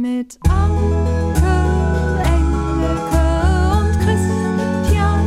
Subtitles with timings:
[0.00, 1.44] mit Anke,
[2.24, 3.24] Engelke
[3.76, 5.20] und Christian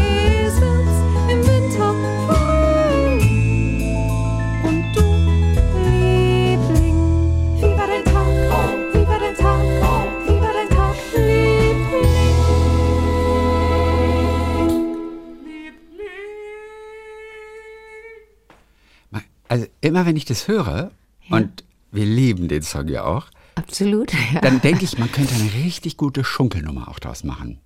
[0.00, 0.94] Thiesens
[1.28, 1.90] im Winter
[2.26, 3.20] früh.
[4.66, 5.04] Und du,
[5.84, 6.98] Liebling,
[7.58, 8.26] wie war dein Tag?
[8.94, 9.60] Wie war dein Tag?
[10.26, 12.14] Wie war dein Tag, Liebling?
[19.48, 20.90] Also immer wenn ich das höre,
[21.30, 21.63] und
[21.94, 24.12] wir lieben den Song ja auch, Absolut.
[24.32, 24.40] Ja.
[24.40, 27.60] dann denke ich, man könnte eine richtig gute Schunkelnummer auch draus machen.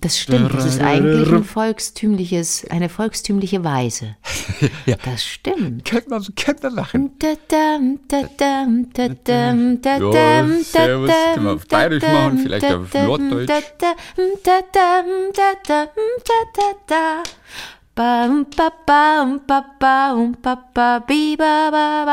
[0.00, 0.52] Das stimmt.
[0.52, 4.16] Das ist eigentlich ein volkstümliches, eine volkstümliche Weise.
[4.84, 4.96] Ja.
[5.04, 5.84] Das stimmt.
[5.84, 7.12] Könnte man, könnte man machen.
[10.14, 11.10] Ja, servus.
[11.34, 13.50] Können wir auf Bayerisch machen, vielleicht auf Norddeutsch.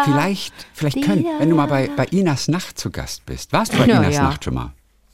[0.04, 3.54] Vielleicht, vielleicht können, wenn du mal bei, bei Inas Nacht zu Gast bist.
[3.54, 4.24] Warst du bei Inas ja.
[4.24, 4.74] Nacht schon mal?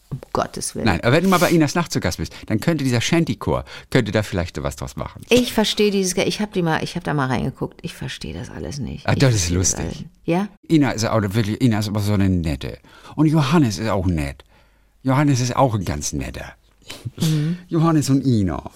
[0.10, 0.86] Um Gottes Willen.
[0.86, 3.66] Nein, aber wenn du mal bei Inas Nacht zu Gast bist, dann könnte dieser Shanty-Chor,
[3.90, 5.24] könnte da vielleicht was draus machen.
[5.30, 7.80] Ich verstehe dieses, ich habe die mal, ich habe da mal reingeguckt.
[7.84, 9.08] Ich verstehe das alles nicht.
[9.08, 9.86] Ah, das ist lustig.
[9.86, 10.04] alles.
[10.26, 10.48] Ja?
[10.70, 12.80] Ina ist auch wirklich, Ina ist aber so eine nette.
[13.16, 14.44] Und Johannes ist auch nett.
[15.04, 16.54] Johannes ist auch ein ganz netter.
[17.68, 18.72] Johannes und Ina.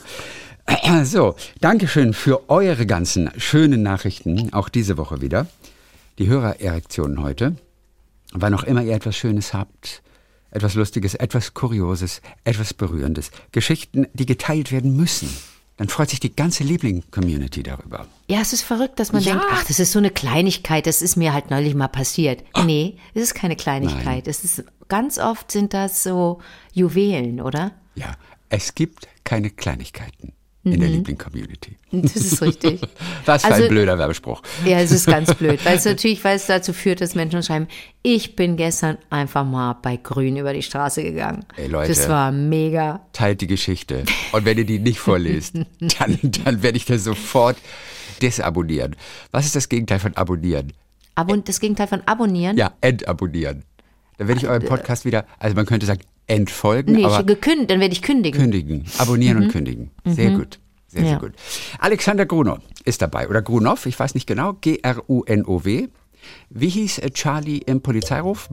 [1.03, 5.47] So, Dankeschön für eure ganzen schönen Nachrichten, auch diese Woche wieder.
[6.17, 7.55] Die Hörererektionen heute.
[8.33, 10.01] Wann auch immer ihr etwas Schönes habt,
[10.51, 15.29] etwas Lustiges, etwas Kurioses, etwas Berührendes, Geschichten, die geteilt werden müssen,
[15.77, 18.07] dann freut sich die ganze Liebling-Community darüber.
[18.27, 19.33] Ja, es ist verrückt, dass man Ja.
[19.33, 22.43] denkt, ach, das ist so eine Kleinigkeit, das ist mir halt neulich mal passiert.
[22.65, 24.27] Nee, es ist keine Kleinigkeit.
[24.27, 26.41] Es ist ganz oft sind das so
[26.73, 27.71] Juwelen, oder?
[27.95, 28.15] Ja,
[28.49, 30.33] es gibt keine Kleinigkeiten
[30.73, 31.77] in der Liebling-Community.
[31.91, 32.81] Das ist richtig.
[33.25, 34.41] Was für Also- ein blöder Werbespruch.
[34.65, 37.67] Ja, es ist ganz blöd, weil es natürlich, weil es dazu führt, dass Menschen schreiben,
[38.03, 41.45] ich bin gestern einfach mal bei Grün über die Straße gegangen.
[41.55, 41.89] Ey, Leute.
[41.93, 43.05] Das war mega.
[43.13, 44.03] Teilt die Geschichte.
[44.33, 47.55] Und wenn ihr die nicht vorlest, dann, dann werde ich das sofort
[48.21, 48.95] desabonnieren.
[49.31, 50.73] Was ist das Gegenteil von abonnieren?
[51.15, 52.57] Abon das Gegenteil von abonnieren?
[52.57, 53.63] Ja, entabonnieren.
[54.17, 57.79] Dann werde ich euren Podcast wieder, also man könnte sagen, entfolgen, Nee, aber gekündigt, dann
[57.79, 58.41] werde ich kündigen.
[58.41, 58.85] kündigen.
[58.97, 59.91] Abonnieren und kündigen.
[60.05, 60.59] Sehr gut.
[60.87, 61.17] Sehr, sehr Ja.
[61.19, 61.33] gut.
[61.79, 63.27] Alexander Grunow ist dabei.
[63.27, 64.53] Oder Grunow, ich weiß nicht genau.
[64.53, 65.87] G-R-U-N-O-W.
[66.49, 68.49] Wie hieß äh, Charlie im Polizeiruf?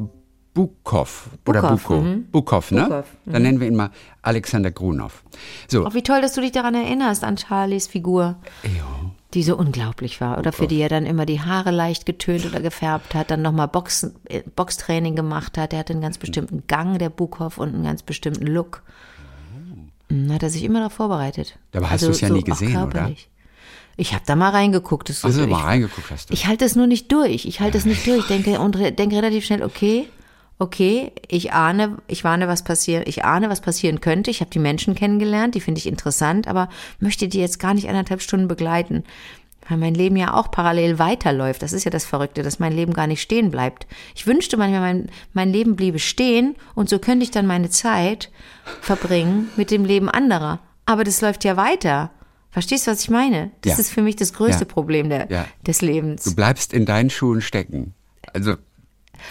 [0.53, 1.31] Bukow.
[1.49, 2.01] Oder Bukow, Buko.
[2.01, 2.27] mhm.
[2.31, 2.83] Bukow, ne?
[2.83, 3.91] Bukow, Dann nennen wir ihn mal
[4.23, 5.23] Alexander Grunow.
[5.69, 5.85] So.
[5.85, 8.37] Auch wie toll, dass du dich daran erinnerst, an Charlies Figur.
[9.35, 10.39] Die so unglaublich war.
[10.39, 13.67] Oder für die er dann immer die Haare leicht getönt oder gefärbt hat, dann nochmal
[13.67, 15.73] Boxen, äh, Boxtraining gemacht hat.
[15.73, 18.85] Der hatte einen ganz bestimmten Gang, der Buchhoff, und einen ganz bestimmten Look.
[20.09, 21.59] Mhm, Hat er sich immer darauf vorbereitet.
[21.75, 23.11] Aber hast du es ja nie gesehen, oder?
[23.97, 25.09] Ich habe da mal reingeguckt.
[25.09, 26.35] Das Also ich, mal reingeguckt hast du.
[26.35, 27.45] ich halte es nur nicht durch.
[27.47, 28.27] Ich halte es nicht durch.
[28.27, 30.09] Denke und denke relativ schnell, okay,
[30.59, 34.31] okay, ich ahne, ich warne, was passieren, ich ahne, was passieren könnte.
[34.31, 37.89] Ich habe die Menschen kennengelernt, die finde ich interessant, aber möchte die jetzt gar nicht
[37.89, 39.05] anderthalb Stunden begleiten.
[39.69, 41.63] Weil mein Leben ja auch parallel weiterläuft.
[41.63, 43.87] Das ist ja das Verrückte, dass mein Leben gar nicht stehen bleibt.
[44.15, 48.31] Ich wünschte manchmal, mein, mein Leben bliebe stehen und so könnte ich dann meine Zeit
[48.81, 50.61] verbringen mit dem Leben anderer.
[50.87, 52.11] Aber das läuft ja weiter.
[52.51, 53.51] Verstehst du, was ich meine?
[53.63, 53.79] Das Ja.
[53.81, 54.71] ist für mich das größte Ja.
[54.71, 55.45] Problem der, Ja.
[55.67, 56.25] des Lebens.
[56.25, 57.95] Du bleibst in deinen Schuhen stecken.
[58.33, 58.55] Also,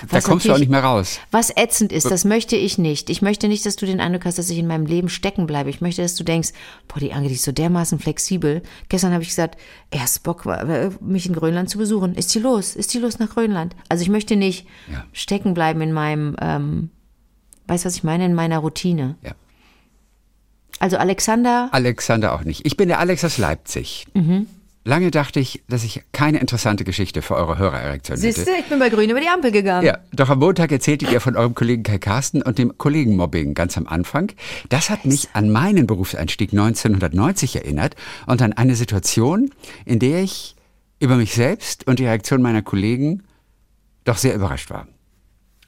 [0.10, 1.20] da Was kommst du auch nicht mehr raus.
[1.32, 3.10] Was ätzend ist, das möchte ich nicht.
[3.10, 5.70] Ich möchte nicht, dass du den Eindruck hast, dass ich in meinem Leben stecken bleibe.
[5.70, 6.50] Ich möchte, dass du denkst,
[6.88, 8.62] boah, die Ange, die ist so dermaßen flexibel.
[8.90, 9.60] Gestern habe ich gesagt,
[9.92, 12.16] erst Bock, äh, mich in Grönland zu besuchen.
[12.16, 12.76] Ist sie los?
[12.76, 13.76] Ist sie los nach Grönland?
[13.90, 15.06] Also ich möchte nicht Ja.
[15.14, 16.90] stecken bleiben in meinem, ähm,
[17.68, 19.16] weißt du, was ich meine, in meiner Routine.
[19.22, 19.32] Ja.
[20.80, 22.66] Also Alexander, Alexander auch nicht.
[22.66, 24.06] Ich bin der Alex aus Leipzig.
[24.14, 24.48] Mhm.
[24.86, 28.34] Lange dachte ich, dass ich keine interessante Geschichte für eure Hörererektion hätte.
[28.34, 29.86] siehste, ich bin bei Grün über die Ampel gegangen.
[29.86, 33.78] Ja, doch am Montag erzähltet ihr von eurem Kollegen Kai Carsten und dem Kollegenmobbing ganz
[33.78, 34.32] am Anfang.
[34.68, 37.96] Das hat mich an meinen Berufseinstieg 1990 erinnert
[38.26, 39.52] und an eine Situation,
[39.86, 40.56] in der ich
[41.00, 43.24] über mich selbst und die Reaktion meiner Kollegen
[44.04, 44.88] doch sehr überrascht war.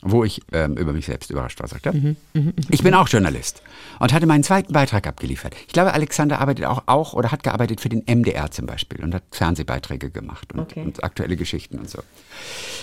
[0.07, 1.93] Wo ich ähm, über mich selbst überrascht war, sagt er.
[2.69, 3.63] Ich bin auch Journalist
[3.99, 5.55] und hatte meinen zweiten Beitrag abgeliefert.
[5.65, 9.15] Ich glaube, Alexander arbeitet auch, auch oder hat gearbeitet für den MDR zum Beispiel und
[9.15, 10.81] hat Fernsehbeiträge gemacht und, Okay.
[10.83, 12.03] und aktuelle Geschichten und so.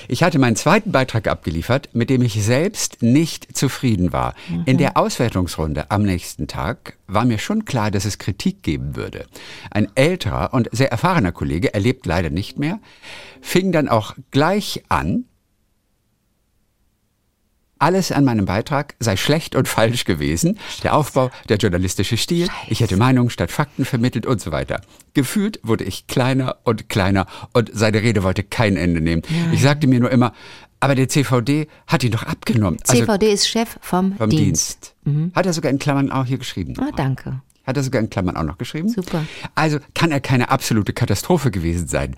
[0.09, 4.35] Ich hatte meinen zweiten Beitrag abgeliefert, mit dem ich selbst nicht zufrieden war.
[4.67, 9.27] In der Auswertungsrunde am nächsten Tag war mir schon klar, dass es Kritik geben würde.
[9.71, 12.81] Ein älterer und sehr erfahrener Kollege, er lebt leider nicht mehr,
[13.41, 15.25] fing dann auch gleich an,
[17.82, 20.58] alles an meinem Beitrag sei schlecht und falsch gewesen.
[20.84, 24.81] Der Aufbau, der journalistische Stil, ich hätte Meinungen statt Fakten vermittelt und so weiter.
[25.14, 29.23] Gefühlt wurde ich kleiner und kleiner und seine Rede wollte kein Ende nehmen.
[29.52, 30.32] Ich sagte mir nur immer,
[30.79, 32.79] aber der CVD hat ihn doch abgenommen.
[32.87, 34.94] Also CVD ist Chef vom, vom Dienst.
[35.05, 35.37] Dienst.
[35.37, 36.75] Hat er sogar in Klammern auch hier geschrieben.
[36.78, 37.40] Ah, danke.
[37.64, 38.88] Hat er sogar in Klammern auch noch geschrieben?
[38.88, 39.25] Super.
[39.55, 42.17] Also kann er keine absolute Katastrophe gewesen sein.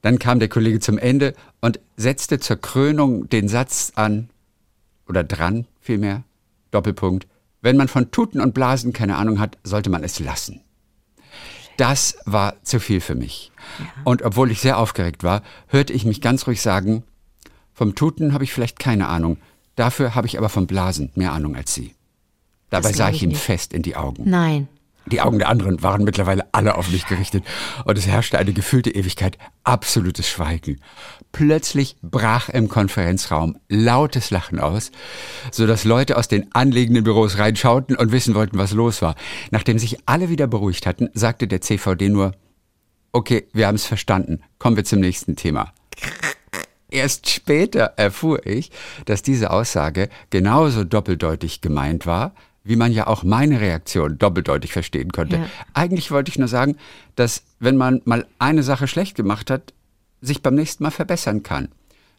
[0.00, 4.28] Dann kam der Kollege zum Ende und setzte zur Krönung den Satz an,
[5.08, 6.24] oder dran vielmehr,
[6.70, 7.26] Doppelpunkt,
[7.60, 10.60] wenn man von Tuten und Blasen keine Ahnung hat, sollte man es lassen.
[11.76, 13.50] Das war zu viel für mich.
[14.04, 17.04] Und obwohl ich sehr aufgeregt war, hörte ich mich ganz ruhig sagen,
[17.72, 19.38] vom Tuten habe ich vielleicht keine Ahnung,
[19.76, 21.94] dafür habe ich aber vom Blasen mehr Ahnung als Sie.
[22.68, 23.42] Dabei sah ich ich ihm nicht.
[23.42, 24.28] fest in die Augen.
[24.28, 24.68] Nein.
[25.06, 27.44] Die Augen der anderen waren mittlerweile alle auf mich gerichtet
[27.84, 30.80] und es herrschte eine gefühlte Ewigkeit absolutes Schweigen.
[31.32, 34.92] Plötzlich brach im Konferenzraum lautes Lachen aus,
[35.50, 39.16] so dass Leute aus den anliegenden Büros reinschauten und wissen wollten, was los war.
[39.50, 42.32] Nachdem sich alle wieder beruhigt hatten, sagte der CVD nur,
[43.12, 45.72] okay, wir haben es verstanden, kommen wir zum nächsten Thema.
[46.90, 48.70] Erst später erfuhr ich,
[49.06, 52.34] dass diese Aussage genauso doppeldeutig gemeint war,
[52.64, 55.36] wie man ja auch meine Reaktion doppeldeutig verstehen konnte.
[55.36, 55.46] Ja.
[55.74, 56.76] Eigentlich wollte ich nur sagen,
[57.16, 59.72] dass wenn man mal eine Sache schlecht gemacht hat,
[60.20, 61.68] sich beim nächsten Mal verbessern kann.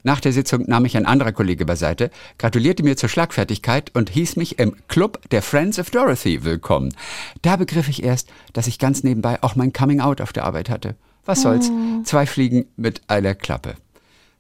[0.06, 4.36] Nach der Sitzung nahm mich ein anderer Kollege beiseite, gratulierte mir zur Schlagfertigkeit und hieß
[4.36, 6.94] mich im Club der Friends of Dorothy willkommen.
[7.42, 10.70] Da begriff ich erst, dass ich ganz nebenbei auch mein Coming Out auf der Arbeit
[10.70, 10.96] hatte.
[11.24, 11.72] Was soll's?
[12.04, 13.76] Zwei Fliegen mit einer Klappe.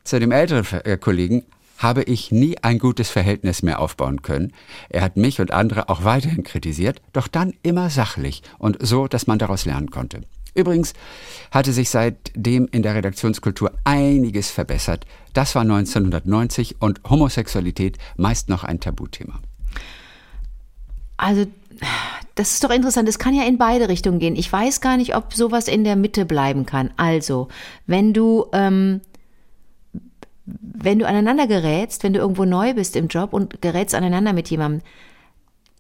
[0.03, 1.45] Zu dem älteren äh, Kollegen
[1.83, 4.53] habe ich nie ein gutes Verhältnis mehr aufbauen können.
[4.89, 9.27] Er hat mich und andere auch weiterhin kritisiert, doch dann immer sachlich und so, dass
[9.27, 10.21] man daraus lernen konnte.
[10.55, 10.93] Übrigens
[11.51, 15.05] hatte sich seitdem in der Redaktionskultur einiges verbessert.
[15.33, 19.39] Das war 1990 und Homosexualität meist noch ein Tabuthema.
[21.17, 21.45] Also,
[22.35, 23.09] das ist doch interessant.
[23.09, 24.35] Es kann ja in beide Richtungen gehen.
[24.35, 26.91] Ich weiß gar nicht, ob sowas in der Mitte bleiben kann.
[26.97, 27.47] Also,
[27.87, 29.01] wenn du, ähm,
[30.45, 34.49] wenn du aneinander gerätst, wenn du irgendwo neu bist im Job und gerätst aneinander mit
[34.49, 34.81] jemandem,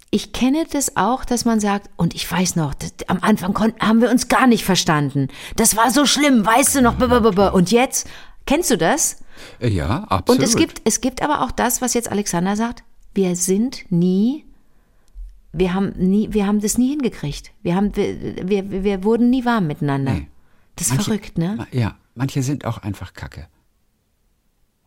[0.09, 3.79] ich kenne das auch, dass man sagt, und ich weiß noch, das, am Anfang konnten,
[3.85, 5.27] haben wir uns gar nicht verstanden.
[5.55, 7.49] Das war so schlimm, weißt du noch, blablabla.
[7.49, 8.07] und jetzt,
[8.45, 9.23] kennst du das?
[9.59, 10.39] Äh, Ja, absolut.
[10.41, 12.83] Und es gibt, es gibt aber auch das, was jetzt Alexander sagt.
[13.15, 14.45] Wir sind nie,
[15.51, 17.51] wir haben nie, wir haben das nie hingekriegt.
[17.63, 20.13] Wir haben, wir, wir, wir wurden nie warm miteinander.
[20.13, 20.27] Nee.
[20.75, 21.67] Das ist Manche- verrückt, ne?
[21.71, 23.47] Ja, manche sind auch einfach Kacke.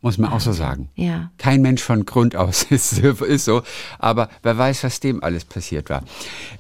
[0.06, 0.88] Muss man auch so sagen.
[0.94, 1.32] Ja.
[1.37, 3.62] Kein Mensch von Grund aus ist, ist so,
[3.99, 6.05] aber wer weiß, was dem alles passiert war.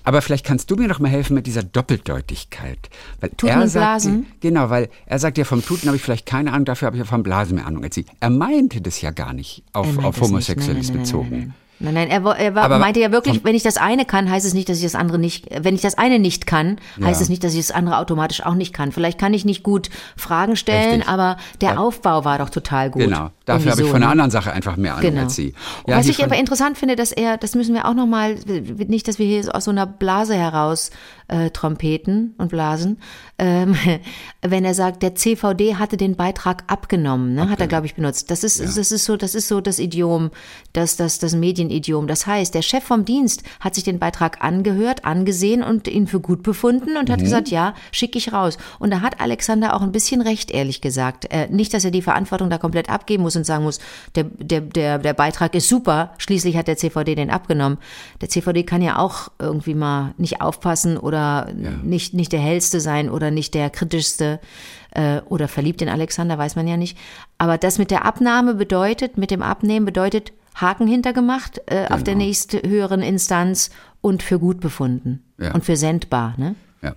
[0.02, 2.90] Aber vielleicht kannst du mir noch mal helfen mit dieser Doppeldeutigkeit.
[3.20, 4.26] Weil Tuten er und sagt, Blasen?
[4.40, 7.04] Genau, weil er sagt ja, vom Tuten habe ich vielleicht keine Ahnung, dafür habe ich
[7.04, 7.88] ja vom Blasen mehr Ahnung.
[8.18, 10.20] Er meinte das ja gar nicht auf, auf.
[10.20, 11.30] Homosexuelles bezogen.
[11.30, 11.65] Nein, nein, nein.
[11.78, 14.46] Nein, nein, er, er war, Aber meinte ja wirklich, wenn ich das eine kann, heißt
[14.46, 17.24] es nicht, dass ich das andere nicht, wenn ich das eine nicht kann, heißt Ja.
[17.24, 18.92] es nicht, dass ich das andere automatisch auch nicht kann.
[18.92, 21.08] Vielleicht kann ich nicht gut Fragen stellen, Richtig.
[21.08, 23.02] aber der Aufbau war doch total gut.
[23.02, 24.12] Genau, dafür habe ich so, von einer ne?
[24.12, 25.22] anderen Sache einfach mehr Ahnung Genau.
[25.24, 25.52] als sie.
[25.84, 28.36] Und was ich aber interessant finde, dass er, das müssen wir auch nochmal,
[28.88, 30.90] nicht, dass wir hier aus so einer Blase heraus
[31.28, 32.98] äh, trompeten und blasen,
[33.38, 33.76] ähm,
[34.42, 38.30] wenn er sagt, der CVD hatte den Beitrag abgenommen, ne, hat er, glaube ich, benutzt.
[38.30, 40.30] Das ist, das ist so, das ist so das Idiom,
[40.72, 41.34] das, das, das
[41.66, 42.06] Medienidiom.
[42.06, 46.20] Das heißt, der Chef vom Dienst hat sich den Beitrag angehört, angesehen und ihn für
[46.20, 48.58] gut befunden und hat gesagt, ja, schicke ich raus.
[48.78, 51.26] Und da hat Alexander auch ein bisschen recht, ehrlich gesagt.
[51.30, 53.78] Äh, nicht, dass er die Verantwortung da komplett abgeben muss und sagen muss,
[54.14, 57.78] der, der, der, der Beitrag ist super, schließlich hat der CVD den abgenommen.
[58.20, 61.48] Der CVD kann ja auch irgendwie mal nicht aufpassen oder
[61.82, 64.40] nicht, nicht der hellste sein oder nicht der kritischste
[64.90, 66.96] äh, oder verliebt in Alexander, weiß man ja nicht.
[67.38, 72.14] Aber das mit der Abnahme bedeutet, mit dem Abnehmen bedeutet Haken hintergemacht äh, auf der
[72.16, 73.70] nächsthöheren Instanz
[74.00, 75.52] und für gut befunden Ja.
[75.54, 76.34] und für sendbar.
[76.38, 76.54] Ne?
[76.82, 76.94] Ja.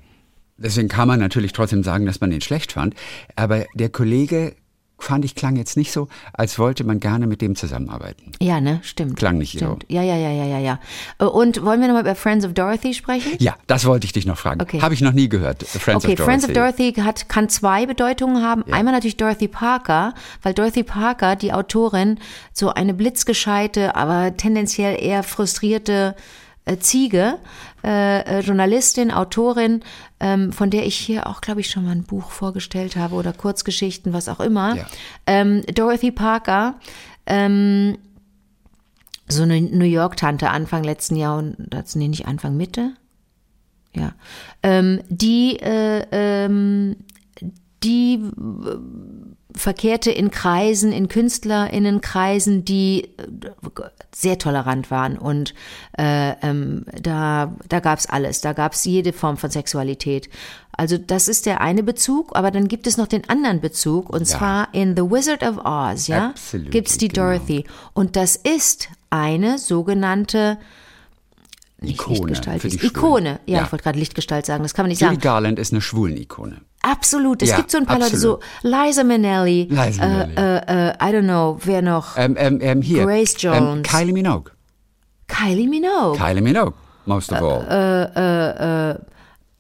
[0.58, 2.96] Deswegen kann man natürlich trotzdem sagen, dass man ihn schlecht fand.
[3.36, 4.56] Aber der Kollege,
[5.00, 8.32] fand ich, klang jetzt nicht so, als wollte man gerne mit dem zusammenarbeiten.
[8.42, 9.16] Ja, ne, stimmt.
[9.18, 9.86] Klang nicht stimmt.
[9.88, 10.80] Ja, ja, ja, ja, ja, ja.
[11.20, 13.34] Äh, Und wollen wir nochmal über Friends of Dorothy sprechen?
[13.40, 14.62] Ja, das wollte ich dich noch fragen.
[14.62, 14.82] Okay.
[14.82, 15.64] Habe ich noch nie gehört.
[15.64, 16.24] Friends okay, of Dorothy.
[16.24, 18.64] Friends of Dorothy hat, kann zwei Bedeutungen haben.
[18.72, 22.20] Einmal natürlich Dorothy Parker, weil Dorothy Parker, die Autorin,
[22.54, 26.16] so eine blitzgescheite, aber tendenziell eher frustrierte
[26.66, 27.40] äh, Ziege,
[27.84, 29.82] äh, äh, Journalistin, Autorin,
[30.20, 33.34] ähm, von der ich hier auch, glaube ich, schon mal ein Buch vorgestellt habe oder
[33.34, 34.76] Kurzgeschichten, was auch immer.
[34.76, 34.86] Ja.
[35.26, 36.76] Ähm, Dorothy Parker,
[37.26, 37.98] ähm,
[39.28, 42.94] so eine New York-Tante Anfang letzten Jahrhunderts, nee, nicht Anfang, Mitte,
[43.96, 44.14] ja,
[44.64, 46.96] ähm, die, äh, ähm,
[47.84, 48.78] die äh,
[49.60, 53.10] verkehrte in Kreisen, in KünstlerInnenkreisen, die äh,
[54.16, 55.18] sehr tolerant waren.
[55.18, 55.54] Und
[55.98, 58.42] äh, ähm, da, da gab's alles.
[58.42, 60.30] Da gab's jede Form von Sexualität.
[60.72, 64.10] Also das ist der eine Bezug, aber dann gibt es noch den anderen Bezug.
[64.10, 64.38] Und Ja.
[64.38, 67.28] zwar in The Wizard of Oz, ja, Absolutely, gibt's die genau.
[67.28, 67.66] Dorothy.
[67.94, 70.58] Und das ist eine sogenannte
[71.82, 73.40] Ikone Lichtgestalt, Ikone.
[73.46, 73.64] Ja, Ja.
[73.66, 75.22] ich wollte gerade Lichtgestalt sagen, das kann man nicht Judy sagen.
[75.22, 76.62] Garland ist eine Schwulen-Ikone.
[76.92, 77.42] Absolut.
[77.42, 78.86] Es Ja, gibt so ein paar Leute, so absolut.
[78.88, 80.34] Liza Minnelli, Liza Minnelli.
[80.36, 82.18] Äh, äh, äh, I don't know, wer noch?
[82.18, 83.06] Ähm, ähm, ähm, hier.
[83.06, 83.88] Grace Ähm, Jones.
[83.90, 84.52] Kylie Minogue.
[85.28, 86.74] Kylie Minogue, Kylie Minogue,
[87.06, 89.00] most of all.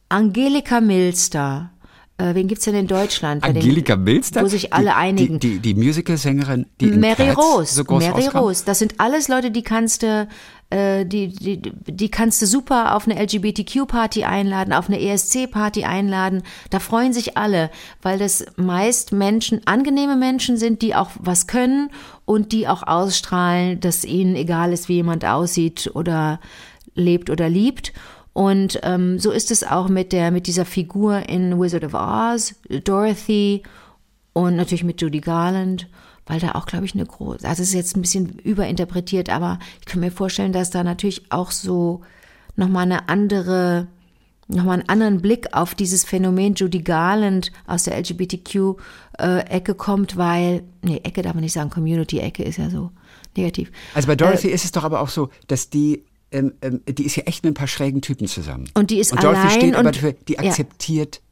[0.09, 1.71] Angelika Milster.
[2.17, 3.43] Äh, wen gibt's denn in Deutschland?
[3.43, 4.41] Wer den- Angelika Milster?
[4.43, 5.39] Wo sich alle die, einigen.
[5.39, 8.37] Die, die, die Musicalsängerin, die Mary Rose, so groß Mary rauskam.
[8.39, 10.27] Rose, das sind alles Leute, die kannst du, äh,
[10.71, 16.43] die, die, die kannst du super auf eine LGBTQ-Party einladen, auf eine ESC-Party einladen.
[16.69, 17.71] Da freuen sich alle,
[18.03, 21.89] weil das meist Menschen, angenehme Menschen sind, die auch was können
[22.25, 26.39] und die auch ausstrahlen, dass ihnen egal ist, wie jemand aussieht oder
[26.93, 27.93] lebt oder liebt.
[28.33, 32.55] Und ähm, so ist es auch mit der mit dieser Figur in Wizard of Oz,
[32.83, 33.63] Dorothy
[34.33, 35.87] und natürlich mit Judy Garland,
[36.29, 39.57] weil da auch, glaube ich, eine große, also es ist jetzt ein bisschen überinterpretiert, aber
[39.79, 42.01] ich kann mir vorstellen, dass da natürlich auch so
[42.55, 43.87] nochmal eine andere,
[44.47, 51.01] nochmal einen anderen Blick auf dieses Phänomen Judy Garland aus der LGBTQ-Ecke kommt, weil, nee,
[51.03, 52.91] Ecke darf man nicht sagen, Community-Ecke ist ja so
[53.35, 53.71] negativ.
[53.95, 57.15] Also bei Dorothy ist es doch aber auch so, dass die, ähm, ähm, die ist
[57.15, 58.69] ja echt mit ein paar schrägen Typen zusammen.
[58.75, 60.41] Und die ist und Dorothy allein steht aber und- dafür, die ja.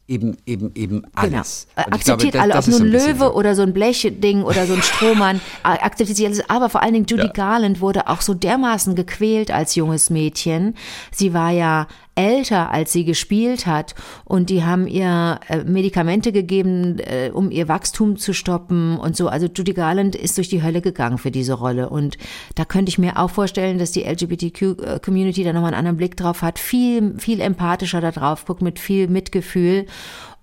[0.08, 1.10] Eben, eben, eben Genau.
[1.16, 1.68] alles.
[1.78, 4.74] Ich Akzeptiert glaube, alle, das- ob das nun Löwe oder so ein Blechding oder so
[4.74, 6.50] ein Strohmann, äh, akzeptiert sie alles.
[6.50, 7.32] Aber vor allen Dingen Judy Ja.
[7.34, 10.76] Garland wurde auch so dermaßen gequält als junges Mädchen.
[11.12, 11.88] Sie war ja
[12.18, 13.96] älter, als sie gespielt hat
[14.26, 19.30] und die haben ihr äh, Medikamente gegeben, äh, um ihr Wachstum zu stoppen und so.
[19.30, 22.18] Also Judy Garland ist durch die Hölle gegangen für diese Rolle und
[22.56, 26.42] da könnte ich mir auch vorstellen, dass die LGBTQ-Community da nochmal einen anderen Blick drauf
[26.42, 29.86] hat, viel, viel empathischer da drauf guckt, mit viel Mitgefühl.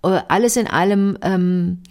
[0.04, 1.83] Äh, Alles in allem ähm,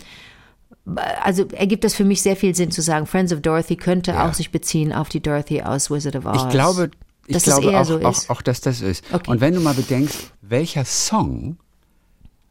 [1.22, 4.28] also ergibt das für mich sehr viel Sinn zu sagen, Friends of Dorothy könnte Ja.
[4.28, 6.44] auch sich beziehen auf die Dorothy aus Wizard of Oz.
[6.44, 6.92] Ich glaube,
[7.28, 9.04] ich dass glaube auch, so auch, auch, dass das ist.
[9.12, 9.30] Okay.
[9.30, 11.58] Und wenn du mal bedenkst, welcher Song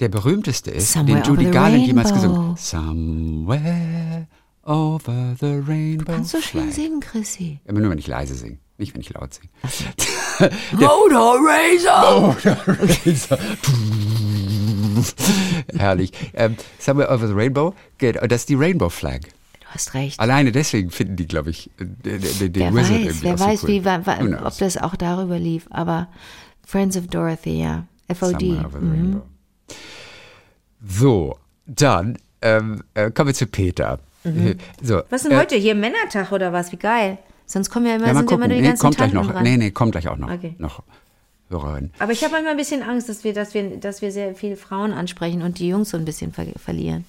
[0.00, 2.58] der berühmteste ist, Somewhere den Judy Garland jemals gesungen hat.
[2.58, 4.26] Somewhere
[4.64, 6.12] over the rainbow.
[6.12, 7.60] Kannst du schön singen, Chrissy?
[7.68, 9.48] Aber nur, wenn ich leise singe, nicht, wenn ich laut singe.
[10.72, 12.36] Motor Razor!
[15.76, 16.12] Herrlich.
[16.34, 19.20] Ähm, Somewhere over the Rainbow, das ist die Rainbow Flag.
[19.72, 20.20] Du hast recht.
[20.20, 23.44] Alleine deswegen finden die, glaube ich, den, den, Wer Wizard weiß, irgendwie wer auch so
[23.46, 23.68] weiß, cool.
[23.70, 25.66] wie, wa, ob das auch darüber lief.
[25.70, 26.08] Aber
[26.66, 27.86] Friends of Dorothy, ja.
[28.12, 28.42] FOD.
[28.42, 29.22] Mhm.
[30.86, 33.98] So, dann ähm, äh, kommen wir zu Peter.
[34.24, 34.56] Mhm.
[34.82, 35.56] So, Was ist denn äh, heute?
[35.56, 36.70] Hier Männertag oder was?
[36.72, 37.16] Wie geil.
[37.46, 39.30] Sonst kommen ja immer, Ja, mal sind immer nur die Nee, ganzen kommt gleich noch.
[39.30, 39.42] dran.
[39.42, 40.30] Nee, nee, kommt gleich auch noch.
[40.30, 40.54] Okay.
[40.58, 40.82] noch
[41.48, 41.90] Hörerin.
[41.98, 44.56] Aber ich habe manchmal ein bisschen Angst, dass wir, dass wir, dass wir sehr viele
[44.56, 47.04] Frauen ansprechen und die Jungs so ein bisschen ver verlieren.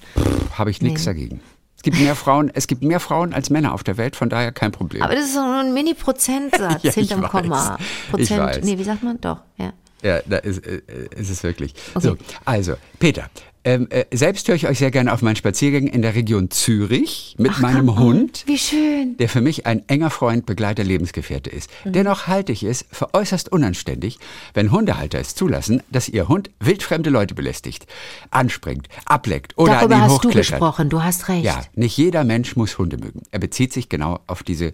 [0.53, 1.39] Habe ich nichts dagegen.
[1.83, 4.53] Es gibt mehr Frauen, es gibt mehr Frauen als Männer auf der Welt, von daher
[4.53, 5.03] kein Problem.
[5.03, 7.23] Aber das ist so ein Mini-Prozentsatz Ja, hinterm.
[7.23, 7.77] Komma.
[8.09, 9.19] Prozent, nee, wie sagt man?
[9.19, 9.73] Doch, ja.
[10.03, 10.81] Ja, da ist, äh,
[11.15, 11.73] ist es wirklich.
[11.95, 12.07] Okay.
[12.07, 13.29] So, also, Peter,
[13.65, 17.35] ähm, äh, selbst höre ich euch sehr gerne auf meinen Spaziergängen in der Region Zürich
[17.37, 19.15] mit meinem Hund, Wie schön.
[19.17, 21.69] der für mich ein enger Freund, Begleiter, Lebensgefährte ist.
[21.85, 21.93] Mhm.
[21.93, 24.19] Dennoch halte ich es für äußerst unanständig,
[24.53, 27.87] wenn Hundehalter es zulassen, dass ihr Hund wildfremde Leute belästigt,
[28.31, 30.51] anspringt, ableckt oder Darüber an ihnen hast du hochklettert.
[30.59, 31.45] gesprochen, du hast recht.
[31.45, 33.21] Ja, nicht jeder Mensch muss Hunde mögen.
[33.31, 34.73] Er bezieht sich genau auf diese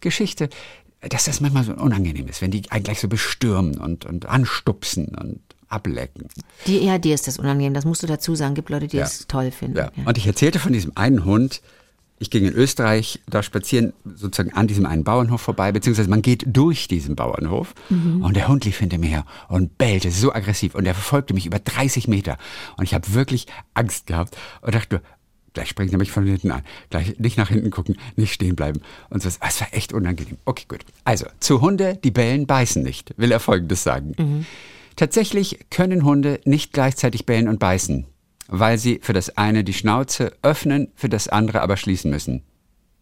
[0.00, 0.48] Geschichte,
[1.08, 5.06] dass das manchmal so unangenehm ist, wenn die einen gleich so bestürmen und, und anstupsen
[5.14, 6.26] und ablecken.
[6.66, 8.54] Die, ja, dir ist das unangenehm, das musst du dazu sagen.
[8.54, 9.04] Gibt Leute, die Ja.
[9.04, 9.76] das toll finden.
[9.78, 9.90] Ja.
[9.96, 10.04] Ja.
[10.06, 11.62] Und ich erzählte von diesem einen Hund.
[12.22, 16.44] Ich ging in Österreich da spazieren, sozusagen an diesem einen Bauernhof vorbei, beziehungsweise man geht
[16.46, 18.22] durch diesen Bauernhof Mhm.
[18.22, 21.46] und der Hund lief hinter mir her und bellte so aggressiv und er verfolgte mich
[21.46, 22.36] über 30 Meter
[22.76, 25.00] und ich habe wirklich Angst gehabt und dachte,
[25.52, 28.80] gleich springt er mich von hinten an, gleich nicht nach hinten gucken, nicht stehen bleiben
[29.08, 29.28] und so.
[29.28, 30.38] Es war echt unangenehm.
[30.44, 30.84] Okay, gut.
[31.04, 34.46] Also, zu Hunde, die bellen, beißen nicht, will er Folgendes sagen.
[34.96, 38.06] Tatsächlich können Hunde nicht gleichzeitig bellen und beißen,
[38.48, 42.42] weil sie für das eine die Schnauze öffnen, für das andere aber schließen müssen.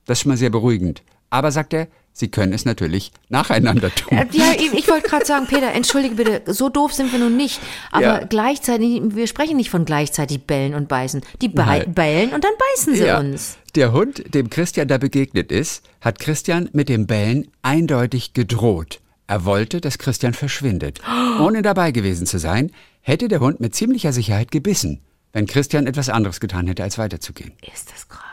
[0.05, 1.03] Das ist schon mal sehr beruhigend.
[1.31, 4.19] Aber, sagt er, sie können es natürlich nacheinander tun.
[4.19, 7.61] Äh, Ja, ich, wollte gerade sagen, Peter, entschuldige bitte, so doof sind wir nun nicht.
[7.93, 8.25] Aber Ja.
[8.25, 11.23] gleichzeitig, wir sprechen nicht von gleichzeitig bellen und beißen.
[11.41, 13.19] Die be bellen und dann beißen sie Ja.
[13.19, 13.57] uns.
[13.75, 19.01] Der Hund, dem Christian da begegnet ist, hat Christian mit dem Bellen eindeutig gedroht.
[19.27, 21.01] Er wollte, dass Christian verschwindet.
[21.39, 22.73] Ohne dabei gewesen zu sein,
[23.03, 25.03] hätte der Hund mit ziemlicher Sicherheit gebissen,
[25.35, 27.53] wenn Christian etwas anderes getan hätte, als weiterzugehen.
[27.75, 28.25] Ist das krass.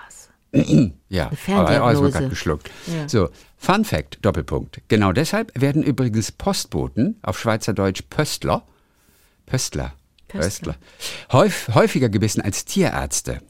[1.09, 2.71] Ja, aber erstmal gerade geschluckt.
[2.87, 3.07] Ja.
[3.09, 4.81] So, Fun Fact, Doppelpunkt.
[4.87, 8.63] Genau deshalb werden übrigens Postboten, auf Schweizerdeutsch Pöstler,
[9.45, 9.93] Pöstler,
[10.27, 10.75] Pöstler,
[11.31, 13.41] häuf, häufiger gebissen als Tierärzte.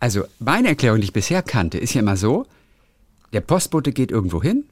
[0.00, 2.46] Also meine Erklärung, die ich bisher kannte, ist ja immer so,
[3.32, 4.64] der Postbote geht irgendwo hin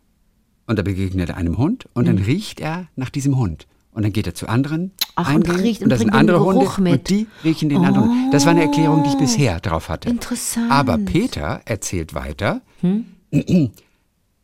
[0.66, 3.66] und da begegnet er einem Hund und dann riecht er nach diesem Hund.
[3.96, 4.92] Und dann geht er zu anderen.
[5.14, 6.92] Ach, und riecht- und und da sind andere Hunde mit.
[6.92, 8.30] und die riechen den anderen.
[8.30, 10.10] Das war eine Erklärung, die ich bisher drauf hatte.
[10.10, 10.70] Interessant.
[10.70, 12.60] Aber Peter erzählt weiter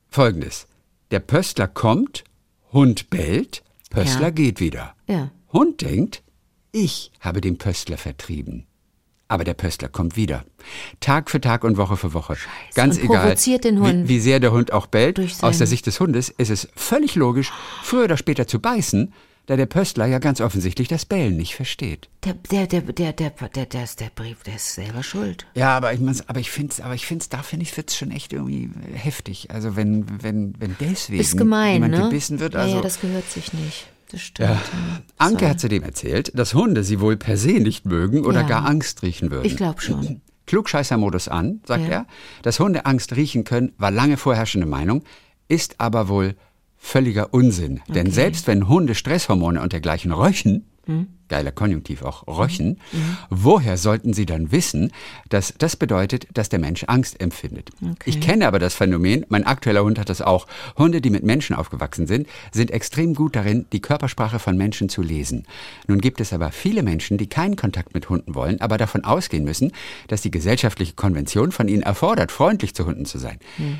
[0.08, 0.66] Folgendes.
[1.10, 2.24] Der Pöstler kommt,
[2.72, 4.30] Hund bellt, Pöstler Ja.
[4.30, 4.94] geht wieder.
[5.06, 5.30] Ja.
[5.52, 6.22] Hund denkt,
[6.72, 8.66] ich habe den Pöstler vertrieben.
[9.28, 10.44] Aber der Pöstler kommt wieder.
[11.00, 12.36] Tag für Tag und Woche für Woche.
[12.74, 13.36] Ganz Und egal.
[13.36, 15.18] Wie, wie sehr der Hund auch bellt.
[15.42, 17.50] Aus der Sicht des Hundes ist es völlig logisch,
[17.82, 19.12] früher oder später zu beißen,
[19.46, 22.08] da der Pöstler ja ganz offensichtlich das Bellen nicht versteht.
[22.24, 25.46] Der, der, der, der, der, der, der, ist der Brief, der ist selber schuld.
[25.54, 28.32] Ja, aber ich aber ich finde aber ich finde da finde ich wird's schon echt
[28.32, 29.50] irgendwie heftig.
[29.50, 32.02] Also wenn wenn wenn deswegen Ist gemein, jemand ne?
[32.04, 33.88] gebissen wird, ja, also ja, das gehört sich nicht.
[34.12, 34.50] Das stimmt.
[34.50, 34.62] Ja.
[35.18, 38.46] Anke hat zudem erzählt, dass Hunde sie wohl per se nicht mögen oder Ja.
[38.46, 39.46] gar Angst riechen würden.
[39.46, 40.20] Ich glaube schon.
[40.46, 41.88] Klugscheißer-Modus an, sagt Ja.
[41.90, 42.06] er.
[42.42, 45.02] Dass Hunde Angst riechen können, war lange vorherrschende Meinung,
[45.48, 46.34] ist aber wohl
[46.82, 47.80] völliger Unsinn.
[47.88, 51.06] Denn selbst wenn Hunde Stresshormone und dergleichen röchen, Hm?
[51.32, 52.78] Geiler Konjunktiv auch, röchen,
[53.30, 54.92] woher sollten sie dann wissen,
[55.30, 57.70] dass das bedeutet, dass der Mensch Angst empfindet?
[58.04, 60.46] Ich kenne aber das Phänomen, mein aktueller Hund hat das auch.
[60.76, 65.00] Hunde, die mit Menschen aufgewachsen sind, sind extrem gut darin, die Körpersprache von Menschen zu
[65.00, 65.46] lesen.
[65.88, 69.44] Nun gibt es aber viele Menschen, die keinen Kontakt mit Hunden wollen, aber davon ausgehen
[69.44, 69.72] müssen,
[70.08, 73.38] dass die gesellschaftliche Konvention von ihnen erfordert, freundlich zu Hunden zu sein.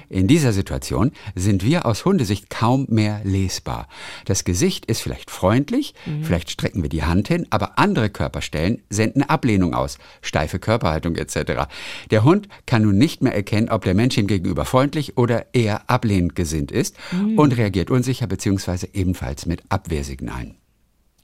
[0.09, 3.89] In dieser Situation sind wir aus Hundesicht kaum mehr lesbar.
[4.25, 9.23] Das Gesicht ist vielleicht freundlich, vielleicht strecken wir die Hand hin, aber andere Körperstellen senden
[9.23, 11.69] Ablehnung aus, steife Körperhaltung etc.
[12.11, 15.89] Der Hund kann nun nicht mehr erkennen, ob der Mensch ihm gegenüber freundlich oder eher
[15.91, 16.97] ablehnend gesinnt ist
[17.37, 18.89] und reagiert unsicher bzw.
[18.93, 20.57] ebenfalls mit Abwehrsignalen.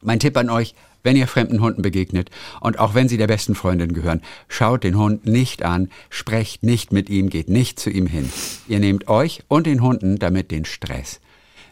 [0.00, 3.54] Mein Tipp an euch, wenn ihr fremden Hunden begegnet und auch wenn sie der besten
[3.54, 8.06] Freundin gehören, schaut den Hund nicht an, sprecht nicht mit ihm, geht nicht zu ihm
[8.06, 8.30] hin.
[8.68, 11.20] Ihr nehmt euch und den Hunden damit den Stress.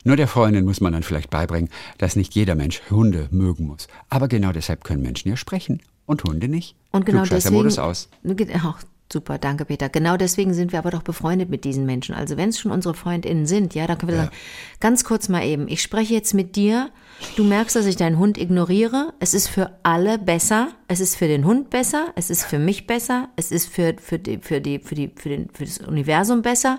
[0.06, 3.88] Nur der Freundin muss man dann vielleicht beibringen, dass nicht jeder Mensch Hunde mögen muss.
[4.08, 6.76] Aber genau deshalb können Menschen ja sprechen und Hunde nicht.
[6.92, 7.56] Und genau deswegen.
[7.80, 8.08] aus.
[8.54, 9.88] Ach, super, danke Peter.
[9.88, 12.14] Genau deswegen sind wir aber doch befreundet mit diesen Menschen.
[12.14, 14.36] Also wenn es schon unsere FreundInnen sind, ja, dann können wir sagen,
[14.78, 16.90] ganz kurz mal eben, ich spreche jetzt mit dir.
[17.34, 19.12] Du merkst, dass ich deinen Hund ignoriere.
[19.18, 20.68] Es ist für alle besser.
[20.86, 22.12] Es ist für den Hund besser.
[22.14, 23.28] Es ist für mich besser.
[23.34, 26.78] Es ist für, für, die, für, die, für, die, für, den, für das Universum besser.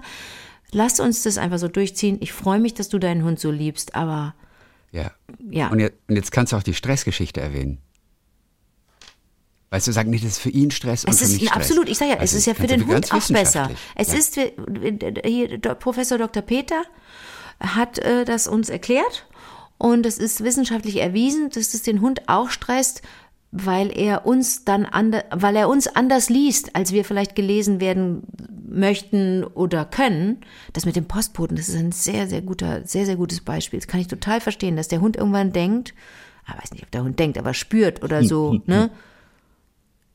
[0.72, 2.18] Lass uns das einfach so durchziehen.
[2.22, 4.36] Ich freue mich, dass du deinen Hund so liebst, aber
[4.92, 5.12] Ja.
[5.50, 5.70] ja.
[5.70, 7.80] Und, jetzt, und jetzt kannst du auch die Stressgeschichte erwähnen.
[9.70, 11.56] Weißt du, sagen nicht, das ist für ihn Stress und Es für ist mich Stress.
[11.58, 13.70] absolut, ich sage ja, es Also ist ja für den Hund auch besser.
[13.96, 14.18] Es ja.
[14.18, 14.36] ist
[15.26, 16.42] hier Professor Dr.
[16.42, 16.84] Peter
[17.60, 19.26] hat äh, das uns erklärt
[19.78, 23.02] und es ist wissenschaftlich erwiesen, dass es den Hund auch stresst,
[23.66, 28.24] weil er uns dann ander, weil er uns anders liest, als wir vielleicht gelesen werden
[28.70, 30.42] möchten oder können.
[30.74, 33.80] Das mit dem Postboten, das ist ein sehr sehr guter, sehr sehr gutes Beispiel.
[33.80, 35.94] Das kann ich total verstehen, dass der Hund irgendwann denkt,
[36.48, 38.90] ich weiß nicht, ob der Hund denkt, aber spürt oder so, ne?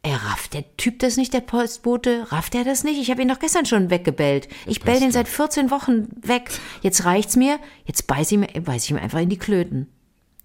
[0.04, 2.26] Er rafft der Typ das nicht, der Postbote?
[2.32, 3.00] Rafft er das nicht?
[3.00, 4.48] Ich habe ihn doch gestern schon weggebellt.
[4.66, 6.50] Ich bell den seit 14 Wochen weg.
[6.80, 7.60] Jetzt reicht's mir.
[7.84, 9.86] Jetzt beiß ich, beiß ich ihm einfach in die Klöten.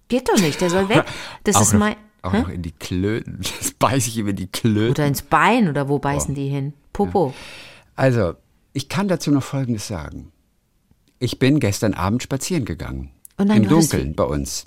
[0.06, 1.04] Geht doch nicht, der soll weg.
[1.44, 1.96] Das auch ist mein.
[2.22, 2.40] Auch Hä?
[2.40, 3.40] noch in die Klöten.
[3.58, 4.90] Das beiße ich ihm in die Klöten.
[4.90, 6.72] Oder ins Bein oder wo beißen die hin?
[6.92, 7.32] Popo.
[7.94, 8.34] Also,
[8.72, 10.32] ich kann dazu noch Folgendes sagen.
[11.20, 13.10] Ich bin gestern Abend spazieren gegangen.
[13.36, 14.66] Und dann Im Dunkeln bei uns.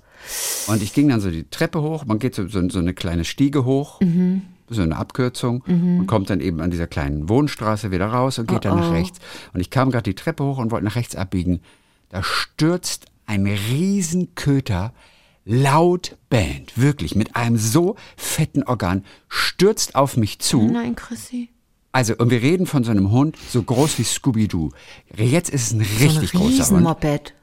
[0.67, 2.05] Und ich ging dann so die Treppe hoch.
[2.05, 3.99] Man geht so, so, so eine kleine Stiege hoch.
[4.01, 4.43] Mhm.
[4.69, 5.63] So eine Abkürzung.
[5.67, 9.19] Und kommt dann eben an dieser kleinen Wohnstraße wieder raus und geht dann nach rechts.
[9.53, 11.59] Und ich kam gerade die Treppe hoch und wollte nach rechts abbiegen.
[12.07, 14.93] Da stürzt ein Riesenköter
[15.45, 20.61] laut Band, wirklich mit einem so fetten Organ, stürzt auf mich zu.
[20.61, 21.49] Nein, Chrissy.
[21.91, 24.71] Also, und wir reden von so einem Hund, so groß wie Scooby-Doo.
[25.15, 26.51] Jetzt ist es ein richtig so ein großer Hund.
[26.51, 27.33] Riesenmoped.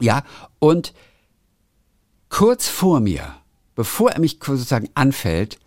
[0.00, 0.24] Ja,
[0.58, 0.94] und
[2.30, 3.34] kurz vor mir,
[3.74, 5.58] bevor er mich sozusagen anfällt,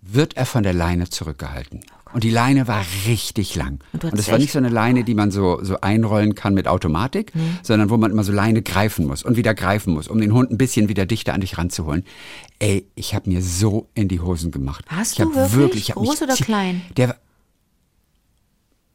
[0.00, 1.84] wird er von der Leine zurückgehalten.
[2.12, 3.80] Und die Leine war richtig lang.
[3.92, 6.68] Und Und hattest war nicht so eine Leine, die man so, so einrollen kann mit
[6.68, 10.32] Automatik, sondern wo man immer so Leine greifen muss und wieder greifen muss, um den
[10.32, 12.04] Hund ein bisschen wieder dichter an dich ranzuholen.
[12.58, 14.84] Ey, ich habe mir so in die Hosen gemacht.
[14.88, 15.88] Hast ich du hab wirklich?
[15.88, 16.82] ich Groß oder klein?
[16.96, 17.16] Der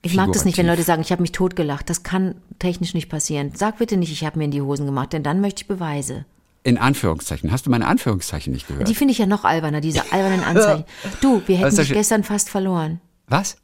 [0.02, 0.68] Ich mag das nicht, wenn.
[0.68, 1.90] Leute sagen, ich habe mich totgelacht.
[1.90, 3.52] Das kann technisch nicht passieren.
[3.56, 6.26] Sag bitte nicht, ich habe mir in die Hosen gemacht, denn dann möchte ich Beweise.
[6.64, 7.52] in Anführungszeichen.
[7.52, 8.88] Hast du meine Anführungszeichen nicht gehört?
[8.88, 10.84] Die finde ich ja noch alberner, diese albernen Anzeichen.
[11.22, 13.00] Du, wir hätten das dich gestern fast verloren.
[13.28, 13.58] Was?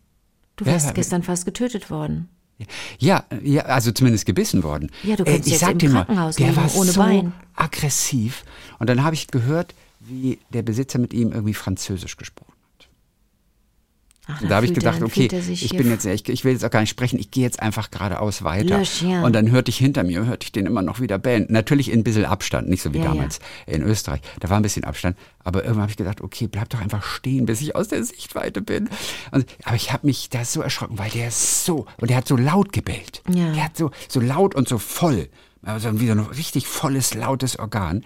[0.55, 2.29] Du wärst ja, gestern fast getötet worden.
[2.99, 4.91] Ja, ja, also zumindest gebissen worden.
[5.03, 6.91] Ja, du Äh, könntest ich jetzt sag im dir mal, Krankenhaus der liegen, war ohne
[6.91, 7.33] so Bein.
[7.55, 8.43] aggressiv.
[8.79, 12.52] Und dann habe ich gehört, wie der Besitzer mit ihm irgendwie Französisch gesprochen hat.
[14.25, 16.63] Ach, Und da habe ich gedacht, er- okay, ich bin jetzt, ich, ich will jetzt
[16.63, 18.81] auch gar nicht sprechen, ich gehe jetzt einfach geradeaus weiter.
[19.23, 21.45] Und dann hörte ich hinter mir, hörte ich den immer noch wieder bellen.
[21.49, 24.21] Natürlich in ein bisschen Abstand, nicht so wie Ja, damals in Österreich.
[24.39, 25.17] Da war ein bisschen Abstand.
[25.43, 28.61] Aber irgendwann habe ich gedacht, okay, bleib doch einfach stehen, bis ich aus der Sichtweite
[28.61, 28.89] bin.
[29.31, 32.27] Und, aber ich habe mich da so erschrocken, weil der ist so, und der hat
[32.27, 33.21] so laut gebellt.
[33.29, 33.51] Ja.
[33.51, 35.27] Der hat so, so laut und so voll.
[35.63, 38.03] Also wie so ein richtig volles, lautes Organ.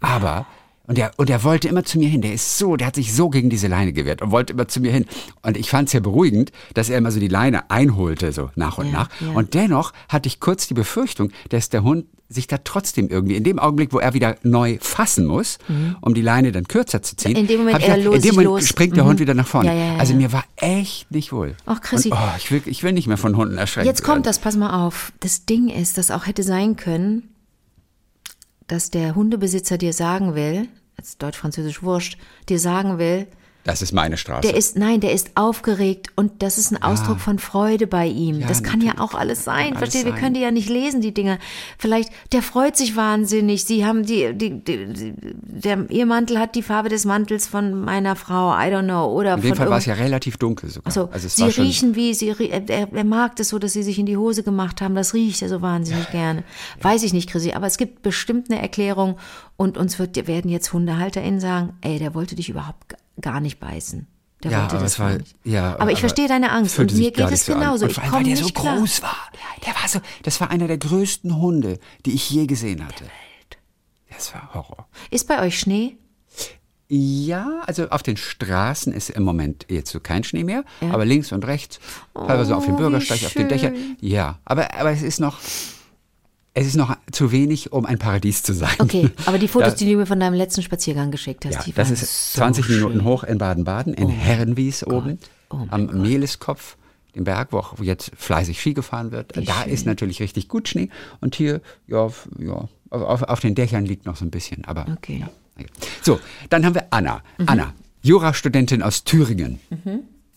[0.00, 0.46] Aber
[0.90, 2.20] und er, und er wollte immer zu mir hin.
[2.20, 4.80] Der ist so, der hat sich so gegen diese Leine gewehrt und wollte immer zu
[4.80, 5.06] mir hin.
[5.42, 8.76] Und ich fand es ja beruhigend, dass er immer so die Leine einholte, so nach
[8.78, 9.08] und Ja, nach.
[9.20, 9.28] ja.
[9.32, 13.42] Und dennoch hatte ich kurz die Befürchtung, dass der Hund sich da trotzdem irgendwie, in
[13.44, 15.58] dem Augenblick, wo er wieder neu fassen muss,
[16.00, 17.38] um die Leine dann kürzer zu ziehen, Mhm.
[17.38, 19.08] In dem Moment er los- in dem Moment los- springt der Mhm.
[19.08, 19.76] Hund wieder nach vorne.
[19.76, 21.56] Ja, also mir war echt nicht wohl.
[21.66, 22.10] Ach, Chrissy.
[22.10, 24.22] Und, oh, ich, will, ich will nicht mehr von Hunden erschreckt Jetzt kommt werden.
[24.24, 25.12] das, pass mal auf.
[25.20, 27.28] Das Ding ist, das auch hätte sein können,
[28.68, 30.68] dass der Hundebesitzer dir sagen will,
[31.00, 33.26] jetzt deutsch-französisch wurscht, dir sagen will,
[33.70, 34.48] Das ist meine Straße.
[34.48, 38.40] der ist, nein, der ist aufgeregt und das ist ein Ausdruck von Freude bei ihm.
[38.40, 39.76] Ja, das kann ja auch alles sein.
[39.76, 40.04] Versteht?
[40.04, 41.38] alles Wir können die ja nicht lesen, die Dinge.
[41.78, 43.64] Vielleicht, der freut sich wahnsinnig.
[43.64, 48.16] Sie haben die, die, die, der, ihr Mantel hat die Farbe des Mantels von meiner
[48.16, 50.86] Frau, I don't know, oder in von dem Fall war es ja relativ dunkel sogar.
[50.86, 53.98] also, also es sie riechen wie, sie, er, er mag das so, dass sie sich
[53.98, 54.94] in die Hose gemacht haben.
[54.94, 56.44] Das riecht er so wahnsinnig gerne.
[56.82, 59.16] Weiß ich nicht, Chrissy, aber es gibt bestimmt eine Erklärung
[59.56, 64.06] und uns wird, werden jetzt HundehalterInnen sagen, ey, der wollte dich überhaupt gar nicht beißen.
[64.42, 65.34] Der Ja, wollte aber das war, nicht.
[65.44, 67.84] ja, aber ich verstehe deine Angst und mir geht es so genauso.
[67.84, 68.76] Und Ich vor allem, weil der nicht so klar.
[68.78, 69.16] groß war.
[69.66, 73.04] Der war so, das war einer der größten Hunde, die ich je gesehen hatte.
[74.10, 74.86] Das war Horror.
[75.10, 75.96] Ist bei euch Schnee?
[76.88, 81.30] Ja, also auf den Straßen ist im Moment jetzt so kein Schnee mehr, aber links
[81.30, 81.78] und rechts,
[82.14, 83.96] teilweise auf dem Oh, Bürgersteig, auf den Dächern.
[84.00, 85.38] Ja, aber, aber es ist noch,
[86.60, 88.74] es ist noch zu wenig, um ein Paradies zu sein.
[88.78, 91.62] Okay, aber die Fotos, Da- die du mir von deinem letzten Spaziergang geschickt hast, Ja,
[91.62, 93.04] die das waren ist so 20 Minuten schön.
[93.04, 95.18] hoch in Baden-Baden, in Herrenwies oben,
[95.48, 96.76] Oh am Mehleskopf,
[97.16, 99.32] dem Berg, wo auch jetzt fleißig Ski gefahren wird.
[99.48, 100.90] da ist natürlich richtig gut Schnee.
[101.20, 104.64] Und hier, ja, ja auf, auf den Dächern liegt noch so ein bisschen.
[104.66, 105.24] Aber Okay.
[105.58, 105.64] ja.
[106.02, 106.20] So,
[106.50, 107.22] dann haben wir Anna.
[107.46, 109.58] Anna, Jurastudentin aus Thüringen.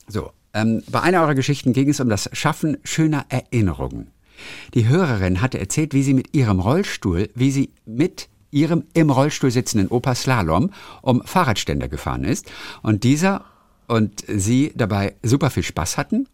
[0.07, 4.07] So, ähm, bei einer eurer Geschichten ging es um das Schaffen schöner Erinnerungen.
[4.73, 9.51] Die Hörerin hatte erzählt, wie sie mit ihrem Rollstuhl, wie sie mit ihrem im Rollstuhl
[9.51, 13.45] sitzenden Opa Slalom um Fahrradständer gefahren ist und dieser
[13.87, 16.27] und sie dabei super viel Spaß hatten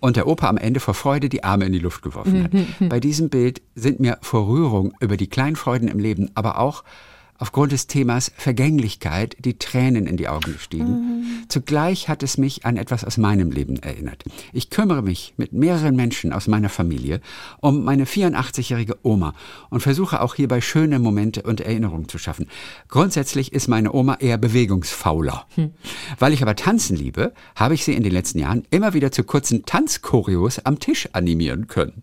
[0.00, 2.50] und der Opa am Ende vor Freude die Arme in die Luft geworfen hat.
[2.88, 6.82] Bei diesem Bild sind mir vor Rührung über die kleinen Freuden im Leben, aber auch
[7.38, 11.44] aufgrund des Themas Vergänglichkeit die Tränen in die Augen gestiegen.
[11.48, 14.24] Zugleich hat es mich an etwas aus meinem Leben erinnert.
[14.52, 17.20] Ich kümmere mich mit mehreren Menschen aus meiner Familie
[17.60, 19.34] um meine 84-jährige Oma
[19.70, 22.48] und versuche auch hierbei schöne Momente und Erinnerungen zu schaffen.
[22.88, 25.46] Grundsätzlich ist meine Oma eher bewegungsfauler.
[26.18, 29.24] Weil ich aber tanzen liebe, habe ich sie in den letzten Jahren immer wieder zu
[29.24, 32.02] kurzen Tanzchoreos am Tisch animieren können.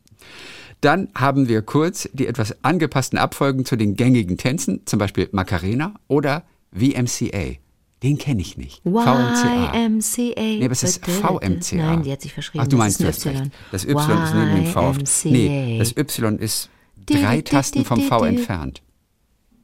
[0.81, 5.95] Dann haben wir kurz die etwas angepassten Abfolgen zu den gängigen Tänzen, zum Beispiel Macarena
[6.07, 7.57] oder VMCA.
[8.01, 8.81] Den kenne ich nicht.
[8.83, 9.73] VMCA.
[9.73, 10.33] YMCA.
[10.37, 11.75] Nee, aber es ist VMCA.
[11.75, 12.63] Nein, die hat sich verschrieben.
[12.63, 13.51] Ach, du Das meinst, hast Y.
[13.71, 14.95] Das Y ist neben dem V.
[15.25, 16.69] Nee, das Y ist
[17.05, 18.81] drei Tasten vom V entfernt.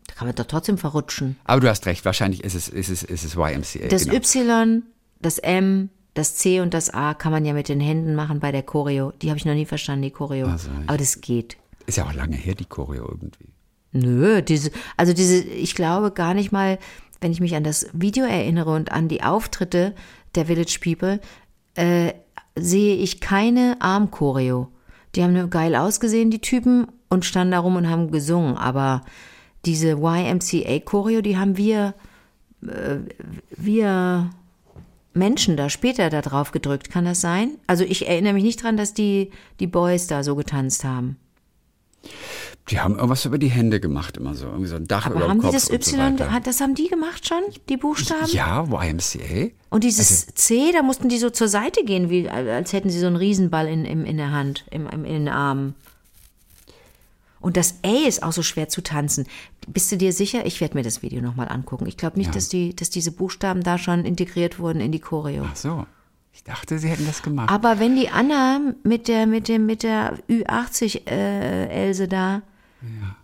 [0.07, 1.37] Da kann man doch trotzdem verrutschen.
[1.45, 3.87] Aber du hast recht, wahrscheinlich ist es, ist es, ist es YMCA.
[3.87, 4.17] Das genau.
[4.17, 4.83] Y,
[5.21, 8.51] das M, das C und das A kann man ja mit den Händen machen bei
[8.51, 9.11] der Choreo.
[9.21, 10.47] Die habe ich noch nie verstanden, die Choreo.
[10.47, 11.57] Also, Aber das geht.
[11.85, 13.49] Ist ja auch lange her, die Choreo irgendwie.
[13.91, 16.79] Nö, diese, also diese, ich glaube gar nicht mal,
[17.21, 19.93] wenn ich mich an das Video erinnere und an die Auftritte
[20.33, 21.19] der Village People,
[21.75, 22.13] äh,
[22.55, 24.69] sehe ich keine Armchoreo.
[25.13, 28.57] Die haben nur geil ausgesehen, die Typen, und standen da rum und haben gesungen.
[28.57, 29.01] Aber
[29.65, 31.93] diese YMCA-Choreo, die haben wir,
[32.61, 32.97] äh,
[33.55, 34.29] wir
[35.15, 36.91] Menschen da später da drauf gedrückt.
[36.91, 37.51] Kann das sein?
[37.67, 41.17] Also ich erinnere mich nicht dran, dass die, die Boys da so getanzt haben.
[42.69, 44.47] Die haben irgendwas über die Hände gemacht, immer so.
[44.47, 46.47] Irgendwie so ein Dach über Aber dem haben die Kopf das und so Y, hat-
[46.47, 48.27] das haben die gemacht schon, die Buchstaben?
[48.31, 49.49] Ja, YMCA.
[49.69, 52.99] Und dieses Also C, da mussten die so zur Seite gehen, wie, als hätten sie
[52.99, 55.75] so einen Riesenball in, in, in der Hand, im, im, in den Armen.
[57.45, 59.27] Und das A ist auch so schwer zu tanzen.
[59.67, 60.47] Bist du dir sicher?
[60.47, 61.85] Ich werde mir das Video nochmal angucken.
[61.85, 62.33] Ich glaube nicht, Ja.
[62.33, 65.45] dass, die, dass diese Buchstaben da schon integriert wurden in die Choreo.
[65.47, 65.85] Ach so.
[66.33, 67.51] Ich dachte, sie hätten das gemacht.
[67.51, 72.41] Aber wenn die Anna mit der, mit dem, mit der Ü80 äh, Else da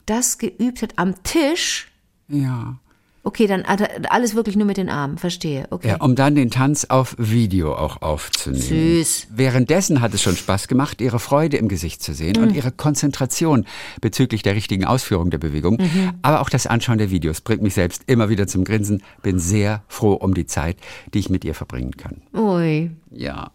[0.05, 1.91] das geübt hat am Tisch,
[2.27, 2.75] ja.
[3.23, 5.67] Okay, dann also alles wirklich nur mit den Armen, verstehe.
[5.69, 5.89] Okay.
[5.89, 8.61] Ja, um dann den Tanz auf Video auch aufzunehmen.
[8.63, 9.27] Süß.
[9.29, 12.43] Währenddessen hat es schon Spaß gemacht, ihre Freude im Gesicht zu sehen Mhm.
[12.47, 13.65] und ihre Konzentration
[14.01, 15.77] bezüglich der richtigen Ausführung der Bewegung.
[15.79, 16.13] Mhm.
[16.23, 19.03] Aber auch das Anschauen der Videos bringt mich selbst immer wieder zum Grinsen.
[19.21, 20.77] Bin sehr froh um die Zeit,
[21.13, 22.21] die ich mit ihr verbringen kann.
[22.33, 22.89] Ui.
[23.11, 23.51] Ja.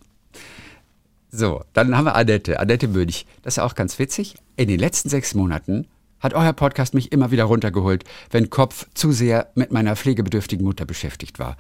[1.33, 3.27] So, dann haben wir Annette, Annette Mönch.
[3.43, 4.37] Das ist auch ganz witzig.
[4.57, 5.87] In den letzten sechs Monaten
[6.21, 10.85] hat euer Podcast mich immer wieder runtergeholt, wenn Kopf zu sehr mit meiner pflegebedürftigen Mutter
[10.85, 11.57] beschäftigt war.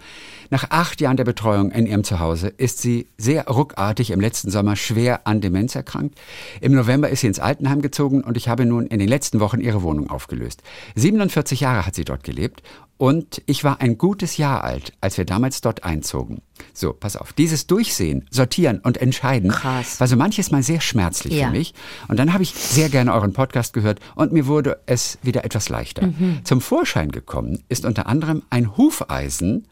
[0.50, 4.76] Nach acht Jahren der Betreuung in ihrem Zuhause ist sie sehr ruckartig im letzten Sommer
[4.76, 6.18] schwer an Demenz erkrankt.
[6.60, 9.60] Im November ist sie ins Altenheim gezogen und ich habe nun in den letzten Wochen
[9.60, 10.62] ihre Wohnung aufgelöst.
[10.94, 12.62] 47 Jahre hat sie dort gelebt
[12.98, 16.40] und ich war ein gutes Jahr alt, als wir damals dort einzogen.
[16.72, 17.32] So, pass auf.
[17.34, 20.00] Dieses Durchsehen, Sortieren und Entscheiden Krass.
[20.00, 21.46] war so manches Mal sehr schmerzlich Ja.
[21.46, 21.74] für mich.
[22.08, 25.68] Und dann habe ich sehr gerne euren Podcast gehört und mir wurde es wieder etwas
[25.68, 26.08] leichter.
[26.44, 29.66] Zum Vorschein gekommen ist unter anderem ein Hufeisen,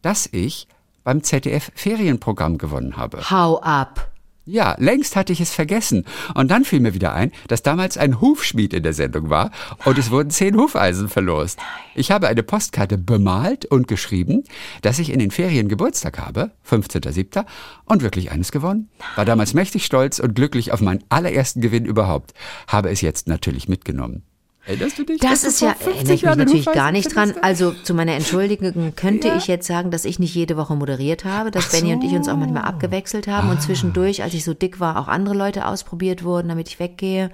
[0.00, 0.66] das ich
[1.04, 3.28] beim ZDF Ferienprogramm gewonnen habe.
[3.30, 4.11] Hau ab.
[4.44, 6.04] Ja, längst hatte ich es vergessen.
[6.34, 9.52] Und dann fiel mir wieder ein, dass damals ein Hufschmied in der Sendung war
[9.84, 11.60] und es wurden zehn Hufeisen verlost.
[11.94, 14.42] Ich habe eine Postkarte bemalt und geschrieben,
[14.82, 17.44] dass ich in den Ferien Geburtstag habe, 15.07.
[17.84, 18.90] und wirklich eines gewonnen.
[19.14, 22.34] War damals mächtig stolz und glücklich auf meinen allerersten Gewinn überhaupt.
[22.66, 24.24] Habe es jetzt natürlich mitgenommen.
[24.64, 25.20] Erinnerst du dich?
[25.20, 27.34] Das ist ja, 50 erinnere ich mich natürlich gar nicht dran.
[27.42, 29.36] Also zu meiner Entschuldigung könnte Ja.
[29.36, 32.28] ich jetzt sagen, dass ich nicht jede Woche moderiert habe, dass Benny und ich uns
[32.28, 33.52] auch manchmal abgewechselt haben Ah.
[33.52, 37.30] und zwischendurch, als ich so dick war, auch andere Leute ausprobiert wurden, damit ich weggehe.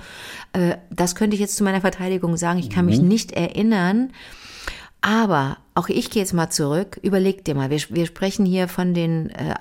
[0.55, 2.59] Äh, Das könnte ich jetzt zu meiner Verteidigung sagen.
[2.59, 3.09] Ich kann mich Mhm.
[3.09, 4.11] nicht erinnern.
[5.01, 6.99] Aber auch ich gehe jetzt mal zurück.
[7.03, 9.55] Überleg dir mal, wir, wir sprechen hier von den, äh,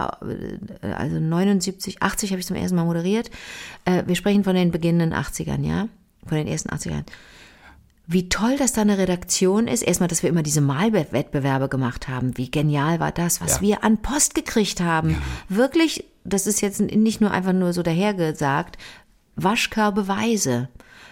[0.82, 3.30] äh, also 79, 80 habe ich zum ersten Mal moderiert.
[3.86, 5.90] Äh, wir sprechen von den beginnenden 80ern, ja?
[6.26, 7.04] Von den ersten 80ern.
[8.10, 9.82] Wie toll, dass da eine Redaktion ist.
[9.82, 12.38] Erstmal, dass wir immer diese Malwettbewerbe gemacht haben.
[12.38, 13.62] Wie genial war das, was Ja.
[13.62, 15.22] wir an Post gekriegt haben.
[15.50, 18.78] Wirklich, das ist jetzt nicht nur einfach nur so dahergesagt,
[19.36, 20.70] Waschkörbeweise.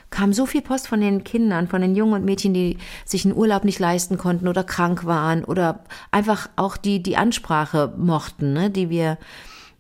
[0.10, 3.36] Kam so viel Post von den Kindern, von den Jungen und Mädchen, die sich einen
[3.36, 8.70] Urlaub nicht leisten konnten oder krank waren oder einfach auch die die Ansprache mochten, ne,
[8.70, 9.18] die wir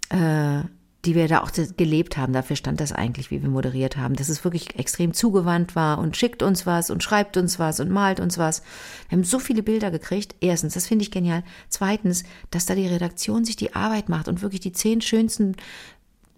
[0.09, 0.61] äh,
[1.05, 2.33] die wir da auch gelebt haben.
[2.33, 6.17] Dafür stand das eigentlich, wie wir moderiert haben, dass es wirklich extrem zugewandt war und
[6.17, 8.63] schickt uns was und schreibt uns was und malt uns was.
[9.09, 10.35] Wir haben so viele Bilder gekriegt.
[10.41, 11.43] Erstens, das finde ich genial.
[11.69, 15.55] Zweitens, dass da die Redaktion sich die Arbeit macht und wirklich die zehn schönsten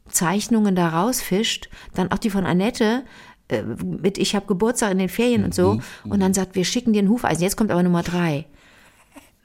[0.10, 1.70] Zeichnungen da rausfischt.
[1.94, 3.04] Dann auch die von Annette
[3.50, 5.80] äh, mit Ich habe Geburtstag in den Ferien und so.
[6.04, 7.44] Und dann sagt, wir schicken dir ein Hufeisen.
[7.44, 8.46] Jetzt kommt aber Nummer drei.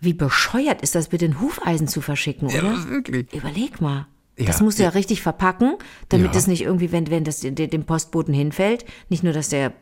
[0.00, 2.72] Wie bescheuert ist das, bitte ein Hufeisen zu verschicken, oder?
[2.72, 3.32] Ja, wirklich.
[3.32, 4.06] Überleg mal.
[4.44, 4.52] Ja.
[4.52, 5.76] Das musst du ja richtig verpacken,
[6.08, 6.38] damit Ja.
[6.38, 9.72] es nicht irgendwie, wenn, wenn das de- dem Postboten hinfällt, nicht nur, dass der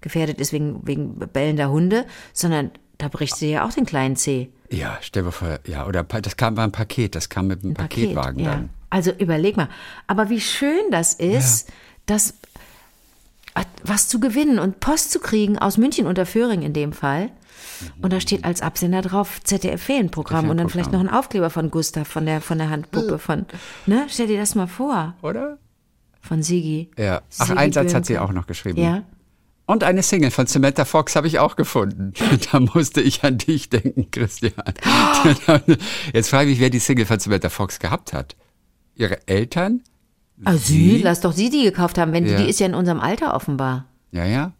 [0.00, 4.50] gefährdet ist wegen, wegen bellender Hunde, sondern da brichst du ja auch den kleinen Zeh.
[4.70, 7.74] Ja, stell dir vor, ja, oder das kam war ein Paket, das kam mit einem
[7.74, 8.50] Paketwagen ja.
[8.52, 8.70] dann.
[8.90, 9.68] Also überleg mal.
[10.06, 11.70] Aber wie schön das ist,
[12.06, 12.34] dass
[13.84, 17.30] was zu gewinnen und Post zu kriegen aus München unter Föhring in dem Fall.
[18.02, 22.06] Und da steht als Absender drauf ZDF-Ferienprogramm und dann vielleicht noch ein Aufkleber von Gustav,
[22.08, 23.46] von der, von der Handpuppe, von,
[23.86, 24.06] ne?
[24.08, 25.14] Stell dir das mal vor.
[25.22, 25.58] Oder?
[26.20, 26.90] Von Sigi.
[26.98, 27.22] Ja.
[27.38, 28.80] Ach, Sigi einen Satz hat sie auch noch geschrieben.
[28.80, 29.02] Ja.
[29.66, 32.12] Und eine Single von Samantha Fox habe ich auch gefunden.
[32.52, 34.52] Da musste ich an dich denken, Christian.
[36.12, 38.36] Jetzt frage ich mich, wer die Single von Samantha Fox gehabt hat.
[38.94, 39.80] Ihre Eltern?
[40.44, 41.00] Ah, sie?
[41.02, 42.36] Lass doch sie die gekauft haben, wenn Ja.
[42.36, 43.86] die, die ist ja in unserem Alter offenbar.
[44.12, 44.52] Ja, ja.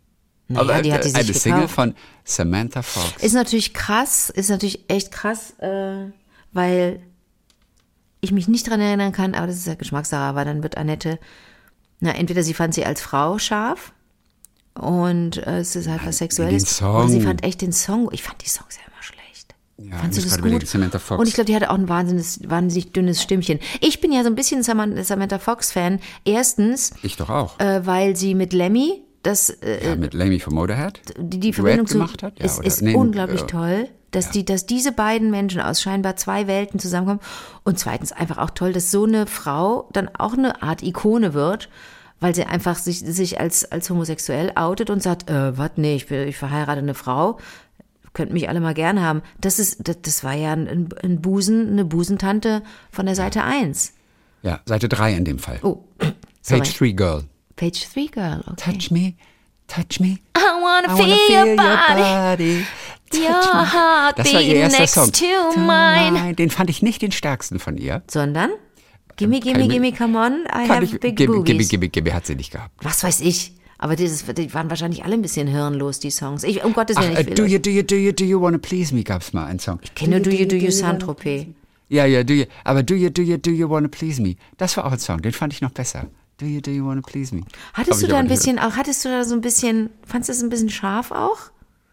[0.48, 1.74] Naja, die hat die sich eine Single gekauft.
[1.74, 3.22] von Samantha Fox.
[3.22, 6.10] Ist natürlich krass, ist natürlich echt krass, äh,
[6.52, 7.00] weil
[8.20, 11.18] ich mich nicht dran erinnern kann, aber das ist ja Geschmackssache, aber dann wird Annette,
[12.00, 13.92] na, entweder sie fand sie als Frau scharf
[14.74, 16.76] und äh, es ist halt was Sexuelles.
[16.78, 16.96] Song.
[16.96, 19.54] Oder sie fand echt den Song, ich fand die Songs ja immer schlecht.
[19.78, 20.66] Ja, Fandst du das gut?
[20.66, 21.20] Samantha Fox.
[21.20, 23.60] Und ich glaube, die hatte auch ein wahnsinnig, wahnsinnig dünnes Stimmchen.
[23.80, 26.00] Ich bin ja so ein bisschen Samantha Samantha Fox-Fan.
[26.24, 27.58] Erstens, ich doch auch.
[27.60, 31.00] äh, weil sie mit Lemmy das äh, ja, mit Lemmy von Motorhead.
[31.18, 32.38] die, die Verbindung zu, gemacht hat?
[32.38, 35.82] Ja, ist, oder- ist nee, unglaublich äh, toll, dass die, dass diese beiden Menschen aus
[35.82, 37.20] scheinbar zwei Welten zusammenkommen
[37.64, 41.68] und zweitens einfach auch toll, dass so eine Frau dann auch eine Art Ikone wird,
[42.20, 46.06] weil sie einfach sich, sich als, als homosexuell outet und sagt, äh, was, nee, ich,
[46.06, 47.38] bin, ich verheirate eine Frau,
[48.12, 49.22] könnt mich alle mal gern haben.
[49.40, 53.92] Das ist, das, das war ja ein, ein Busen, eine Busentante von der Seite 1.
[54.42, 55.58] Ja, Seite 3 in dem Fall.
[55.62, 55.82] Oh.
[56.48, 57.24] Page 3 Girl.
[57.56, 58.72] Page 3 Girl, okay.
[58.72, 59.14] Touch me,
[59.68, 60.18] touch me.
[60.36, 62.02] I wanna I feel, wanna your body.
[62.02, 62.66] body.
[63.10, 63.72] Touch Your me.
[63.72, 65.12] heart Das war ihr erster Song.
[65.12, 66.34] to mine.
[66.34, 68.02] Den fand ich nicht den stärksten von ihr.
[68.10, 68.50] sondern
[69.16, 71.68] Gimme, Kann gimme, mir- gimme, come on, I have ich, big gimme, gimme, boobies.
[71.68, 72.72] gimme, gimme hat sie nicht gehabt.
[72.82, 73.52] Was weiß ich.
[73.78, 76.42] Aber dieses, die waren wahrscheinlich alle ein bisschen hirnlos, die Songs.
[76.42, 78.24] Ich, um Gottes Ach, Willen, äh, ich will do you, do you, do you, do
[78.24, 79.78] you wanna please me gab's mal einen Song.
[79.84, 81.46] Ich kenne Do You Do You Saint-Tropez.
[81.88, 84.34] Ja, ja, do you, aber do you, do you, do you wanna please me?
[84.56, 86.06] Das war auch ein Song, den fand ich noch besser.
[86.44, 87.40] Do you, do you wanna please me?
[87.72, 90.28] Hab Hattest ich du da ein bisschen auch, hattest du da so ein bisschen, fandest
[90.28, 91.38] du das ein bisschen scharf auch?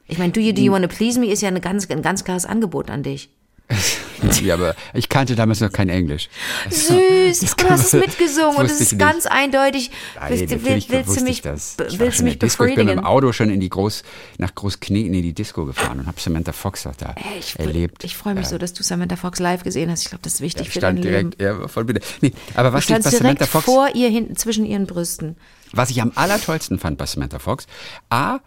[0.07, 2.25] Ich meine, Do You Do You Wanna Please Me ist ja eine ganz, ein ganz
[2.25, 3.29] klares Angebot an dich.
[4.43, 6.29] Ja, aber ich kannte damals noch kein Englisch.
[6.69, 9.91] Süß, das du hast es mitgesungen und es ist ganz eindeutig.
[10.15, 11.77] Nein, willst, du- natürlich willst, du mich, ich das.
[11.89, 12.65] Ich willst du mich Disco.
[12.65, 13.05] Ich bin mit dem befriedigen?
[13.05, 14.03] Auto schon in die Groß,
[14.37, 18.03] nach Großkneten in die Disco gefahren und habe Samantha Fox auch da Ich, erlebt.
[18.03, 20.03] ich freue mich so, dass du Samantha Fox live gesehen hast.
[20.03, 21.31] Ich glaube, das ist wichtig Ich für dein stand Leben.
[21.31, 22.01] direkt, ja, voll bitte.
[22.21, 25.35] Nee, aber was ich bei Samantha Fox, vor ihr hinten zwischen ihren Brüsten.
[25.71, 27.65] was ich am allertollsten fand bei Samantha Fox,
[28.09, 28.39] A,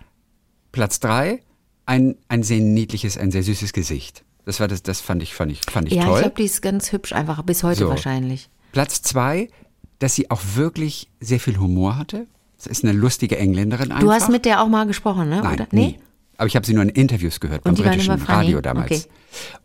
[0.72, 1.40] Platz drei,
[1.86, 4.22] ein, ein sehr niedliches, ein sehr süßes Gesicht.
[4.44, 6.14] Das war das, das fand ich, fand ich, fand ich Ja, toll.
[6.16, 7.88] ich glaube, die ist ganz hübsch, einfach bis heute So.
[7.88, 8.48] wahrscheinlich.
[8.72, 9.48] Platz zwei,
[10.00, 12.26] dass sie auch wirklich sehr viel Humor hatte.
[12.56, 14.00] Das ist eine lustige Engländerin einfach.
[14.04, 15.40] Du hast mit der auch mal gesprochen, ne?
[15.42, 15.66] Nein, Oder?
[15.70, 15.98] nie.
[16.36, 18.22] Aber ich habe sie nur in Interviews gehört beim Und die waren britischen?
[18.22, 18.90] Radio damals.
[18.90, 19.02] Okay.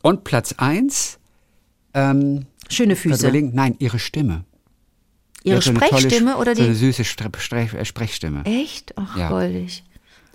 [0.01, 1.17] Und Platz eins,
[1.93, 3.31] ähm, Schöne Füße.
[3.53, 4.43] nein, ihre Stimme.
[5.43, 6.77] Die Ihre so tolle Sprechstimme Sch- oder so eine die?
[6.77, 8.43] süße Sprechstimme.
[8.45, 8.93] Echt?
[8.97, 9.29] Ach, Ja.
[9.29, 9.83] goldig.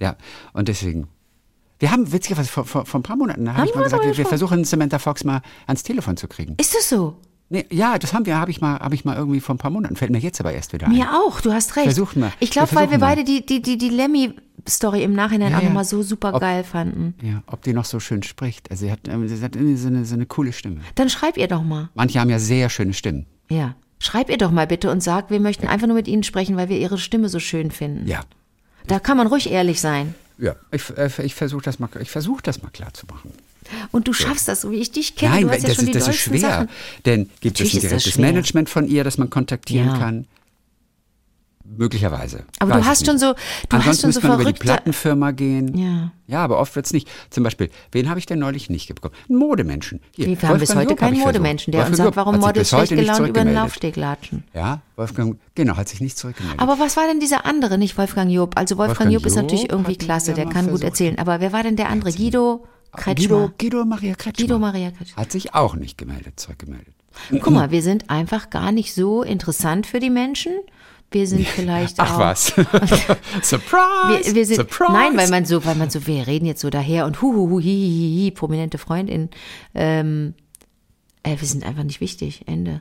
[0.01, 0.17] Ja,
[0.55, 1.07] und deswegen.
[1.79, 4.05] Wir haben witzigerweise vor, vor, vor ein paar Monaten, habe Haben ich wir mal gesagt,
[4.05, 6.55] wir, wir versuchen Samantha Fox mal ans Telefon zu kriegen.
[6.59, 7.17] Ist das so?
[7.51, 9.71] Nee, ja, das haben wir, habe ich mal, habe ich mal irgendwie vor ein paar
[9.71, 9.97] Monaten.
[9.97, 10.93] Fällt mir jetzt aber erst wieder ein.
[10.93, 11.85] Mir auch, du hast recht.
[11.85, 12.33] Versuchen wir.
[12.41, 13.09] Ich glaube, weil wir mal.
[13.09, 15.69] beide die, die, die, die Lemmy-Story im Nachhinein Ja, auch ja.
[15.69, 17.15] nochmal so super geil fanden.
[17.23, 18.71] Ja, ob die noch so schön spricht.
[18.71, 20.81] Also sie hat, ähm, sie hat irgendwie so eine, so eine coole Stimme.
[20.95, 21.91] Dann schreib ihr doch mal.
[21.95, 23.27] Manche haben ja sehr schöne Stimmen.
[23.51, 23.75] Ja.
[23.99, 26.69] Schreib ihr doch mal bitte und sag, wir möchten einfach nur mit Ihnen sprechen, weil
[26.69, 28.07] wir Ihre Stimme so schön finden.
[28.07, 28.21] Ja.
[28.87, 30.15] Da kann man ruhig ehrlich sein.
[30.39, 33.33] Ja, ich, äh, ich versuche das mal, ich versuche das mal klar zu machen.
[33.93, 35.35] Und du schaffst das, so wie ich dich kenne.
[35.37, 36.41] Nein, du hast ja das, schon ist, die das ist schwer.
[36.41, 36.69] Sachen.
[37.07, 38.19] Denn gibt Natürlich es ein direktes.
[38.19, 39.99] Management von ihr, das man kontaktieren Ja.
[39.99, 40.27] kann?
[41.67, 42.45] Möglicherweise.
[42.59, 43.39] Aber Weiß du hast schon so, du
[43.77, 44.65] Ansonsten hast schon so man über die verrückte.
[44.65, 45.77] Plattenfirma gehen.
[45.77, 46.13] Ja.
[46.27, 47.09] Ja, aber oft wird's nicht.
[47.31, 49.15] Zum Beispiel, wen habe ich denn neulich nicht bekommen?
[49.29, 50.01] Einen Modemenschen.
[50.15, 51.19] Hier, Wir haben bis heute keinen.
[51.19, 53.55] Modemenschen, der uns Wolfgang sagt, Job warum Models schlecht gelaunt über den.
[53.55, 54.45] Laufsteg latschen.
[54.53, 56.61] Ja, Wolfgang, genau, hat sich nicht zurückgemeldet.
[56.61, 58.53] Aber was war denn dieser andere, nicht Wolfgang Job?
[58.57, 60.85] Also Wolfgang, Wolfgang Job ist Job natürlich irgendwie klasse, der kann gut versucht.
[60.85, 61.19] erzählen.
[61.19, 62.13] Aber wer war denn der andere?
[62.13, 63.49] Guido Kretschmer.
[63.49, 64.47] Guido, Guido Maria Kretschmer.
[64.47, 65.17] Guido Maria Kretschmer.
[65.21, 66.95] Hat sich auch nicht gemeldet, zurückgemeldet.
[67.31, 70.53] Guck mal, wir sind einfach gar nicht so interessant für die Menschen.
[71.15, 72.19] Wir sind vielleicht Ach auch.
[72.19, 72.47] was.
[73.43, 74.25] Surprise!
[74.27, 74.93] Wir, wir sind, Surprise!
[74.93, 77.51] nein, weil man so, weil man so, wir reden jetzt so daher und hu, hu,
[77.51, 79.31] hu, hi, hi, hi, prominente Freundin.
[79.75, 80.35] Ähm,
[81.23, 82.43] äh, wir sind einfach nicht wichtig.
[82.47, 82.81] Ende.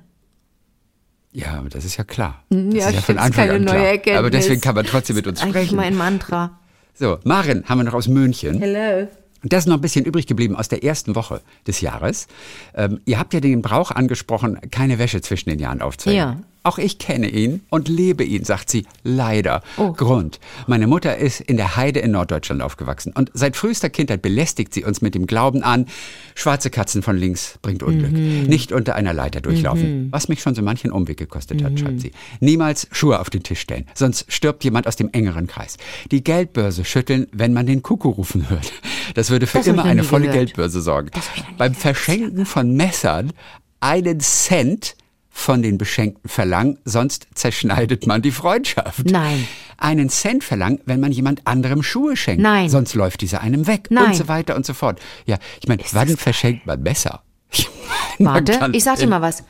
[1.32, 2.44] Ja, das ist ja klar.
[2.50, 3.76] Das Ja, ist ja von Anfang keine an klar.
[3.78, 4.18] neue Erkenntnis.
[4.20, 5.76] Aber deswegen kann man trotzdem mit uns Eigentlich sprechen.
[5.78, 6.60] mein Mantra.
[6.96, 8.60] So, Marin haben wir noch aus München.
[8.60, 9.08] Hello.
[9.44, 12.28] Und das ist noch ein bisschen übrig geblieben aus der ersten Woche des Jahres.
[12.76, 16.18] Ähm, ihr habt ja den Brauch angesprochen, keine Wäsche zwischen den Jahren aufzuhängen.
[16.18, 16.38] Ja.
[16.66, 19.62] Auch ich kenne ihn und lebe ihn, sagt sie, leider.
[19.76, 19.92] Oh.
[19.92, 20.40] Grund.
[20.66, 24.86] Meine Mutter ist in der Heide in Norddeutschland aufgewachsen und seit frühester Kindheit belästigt sie
[24.86, 25.88] uns mit dem Glauben an,
[26.36, 28.12] schwarze Katzen von links bringt Unglück.
[28.14, 28.44] Mhm.
[28.44, 30.08] Nicht unter einer Leiter durchlaufen.
[30.12, 31.78] Was mich schon so manchen Umweg gekostet hat, Mhm.
[31.78, 32.12] schreibt sie.
[32.40, 35.78] Niemals Schuhe auf den Tisch stellen, sonst stirbt jemand aus dem engeren Kreis.
[36.12, 38.72] Die Geldbörse schütteln, wenn man den Kuckuck rufen hört.
[39.16, 40.38] Das würde für Das immer eine volle gehört.
[40.48, 41.10] Geldbörse sorgen.
[41.58, 43.34] Beim Verschenken von Messern
[43.82, 44.96] einen Cent
[45.36, 49.06] von den Beschenkten verlangen, sonst zerschneidet man die Freundschaft.
[49.06, 49.48] Nein.
[49.78, 52.42] Einen Cent verlangen, wenn man jemand anderem Schuhe schenkt.
[52.42, 52.70] Nein.
[52.70, 53.88] Sonst läuft dieser einem weg.
[53.90, 54.06] Nein.
[54.06, 55.02] Und so weiter und so fort.
[55.26, 57.20] Ja, ich meine, wann verschenkt man meine,
[58.20, 59.44] Warte, ich sag dir mal was.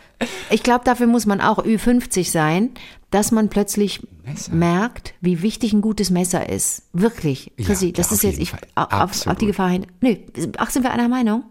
[0.49, 2.71] Ich glaube, dafür muss man auch Ü50 sein,
[3.11, 4.53] dass man plötzlich Messer.
[4.53, 6.83] merkt, wie wichtig ein gutes Messer ist.
[6.93, 7.51] Wirklich.
[7.57, 9.85] Chrissy, ja, das ist jetzt, ich, auf, auf die Gefahr hin.
[10.01, 10.15] Nö,
[10.57, 11.43] ach, sind wir einer Meinung?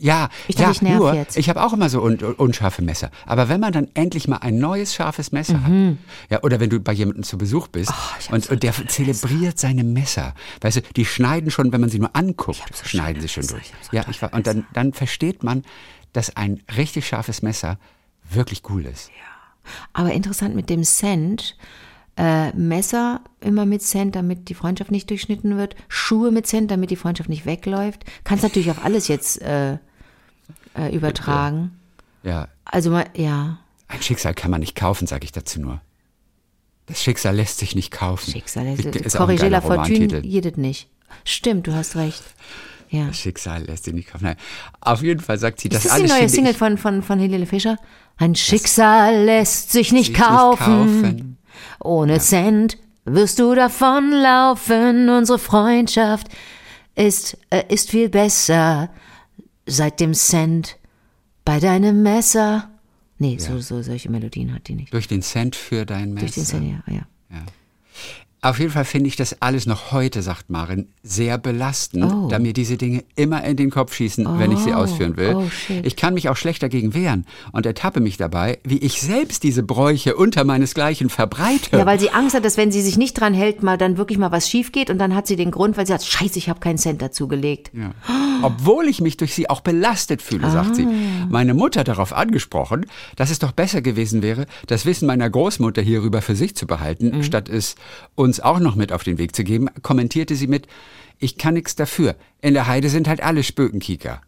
[0.00, 1.36] Ja, Ich ja, ich nur, jetzt.
[1.36, 3.10] ich habe auch immer so un unscharfe Messer.
[3.26, 5.72] Aber wenn man dann endlich mal ein neues scharfes Messer hat,
[6.30, 7.96] ja, oder wenn du bei jemandem zu Besuch bist Mhm.
[8.30, 11.90] Oh, und, so und der zelebriert seine Messer, weißt du, die schneiden schon, wenn man
[11.90, 13.72] sie nur anguckt, schneiden sie schon Messer, durch.
[13.90, 15.64] so ja, ich war, und dann, dann versteht man,
[16.12, 17.78] dass ein richtig scharfes Messer
[18.30, 19.10] wirklich cool ist.
[19.92, 21.56] Aber interessant mit dem Cent.
[22.16, 25.76] Äh, Messer immer mit Cent, damit die Freundschaft nicht durchschnitten wird.
[25.88, 28.04] Schuhe mit Cent, damit die Freundschaft nicht wegläuft.
[28.24, 29.78] Kannst natürlich auf alles jetzt äh,
[30.78, 31.78] äh, übertragen.
[32.22, 35.80] Ja, Also mal, ja, ein Schicksal kann man nicht kaufen, sage ich dazu nur.
[36.86, 38.32] Das Schicksal lässt sich nicht kaufen.
[38.32, 38.66] Schicksal.
[38.66, 40.88] Ist auch ein Corrigé la Fortune, jedes nicht.
[41.24, 42.22] Stimmt, du hast recht.
[42.90, 43.06] Ja.
[43.08, 44.24] Das Schicksal lässt sich nicht kaufen.
[44.24, 44.36] Nein.
[44.80, 47.18] Auf jeden Fall sagt sie, das Ist das die alles neue Single von, von, von
[47.18, 47.76] Helene Fischer?
[48.16, 51.02] Ein Schicksal lässt sich nicht sich nicht kaufen.
[51.02, 51.38] kaufen.
[51.80, 55.08] Ohne Cent wirst du davonlaufen.
[55.10, 56.28] Unsere Freundschaft
[56.94, 58.90] ist, äh, ist viel besser
[59.68, 60.78] seit dem Cent
[61.44, 62.70] bei deinem Messer.
[63.18, 64.92] Nee, so, so solche Melodien hat die nicht.
[64.92, 66.26] Durch den Cent für dein Messer.
[66.26, 67.06] Durch den Cent, ja, ja.
[68.40, 72.28] Auf jeden Fall finde ich das alles noch heute, sagt Maren, sehr belastend, Oh.
[72.28, 74.76] da mir diese Dinge immer in den Kopf schießen, wenn ich sie Oh.
[74.76, 75.34] ausführen will.
[75.34, 75.44] Oh,
[75.82, 79.64] ich kann mich auch schlecht dagegen wehren und ertappe mich dabei, wie ich selbst diese
[79.64, 81.76] Bräuche unter meinesgleichen verbreite.
[81.78, 84.18] Ja, weil sie Angst hat, dass wenn sie sich nicht dran hält, mal dann wirklich
[84.18, 86.48] mal was schief geht und dann hat sie den Grund, weil sie sagt, scheiße, ich
[86.48, 87.72] habe keinen Cent dazugelegt.
[87.74, 87.92] Ja.
[88.42, 90.84] Obwohl ich mich durch sie auch belastet fühle, sagt sie.
[90.86, 91.26] Ah.
[91.28, 92.86] Meine Mutter darauf angesprochen,
[93.16, 97.16] dass es doch besser gewesen wäre, das Wissen meiner Großmutter hierüber für sich zu behalten,
[97.16, 97.22] Mhm.
[97.24, 97.74] statt es
[98.14, 100.66] uns auch noch mit auf den Weg zu geben, kommentierte sie mit,
[101.18, 102.16] ich kann nichts dafür.
[102.40, 104.20] In der Heide sind halt alle Spökenkieker.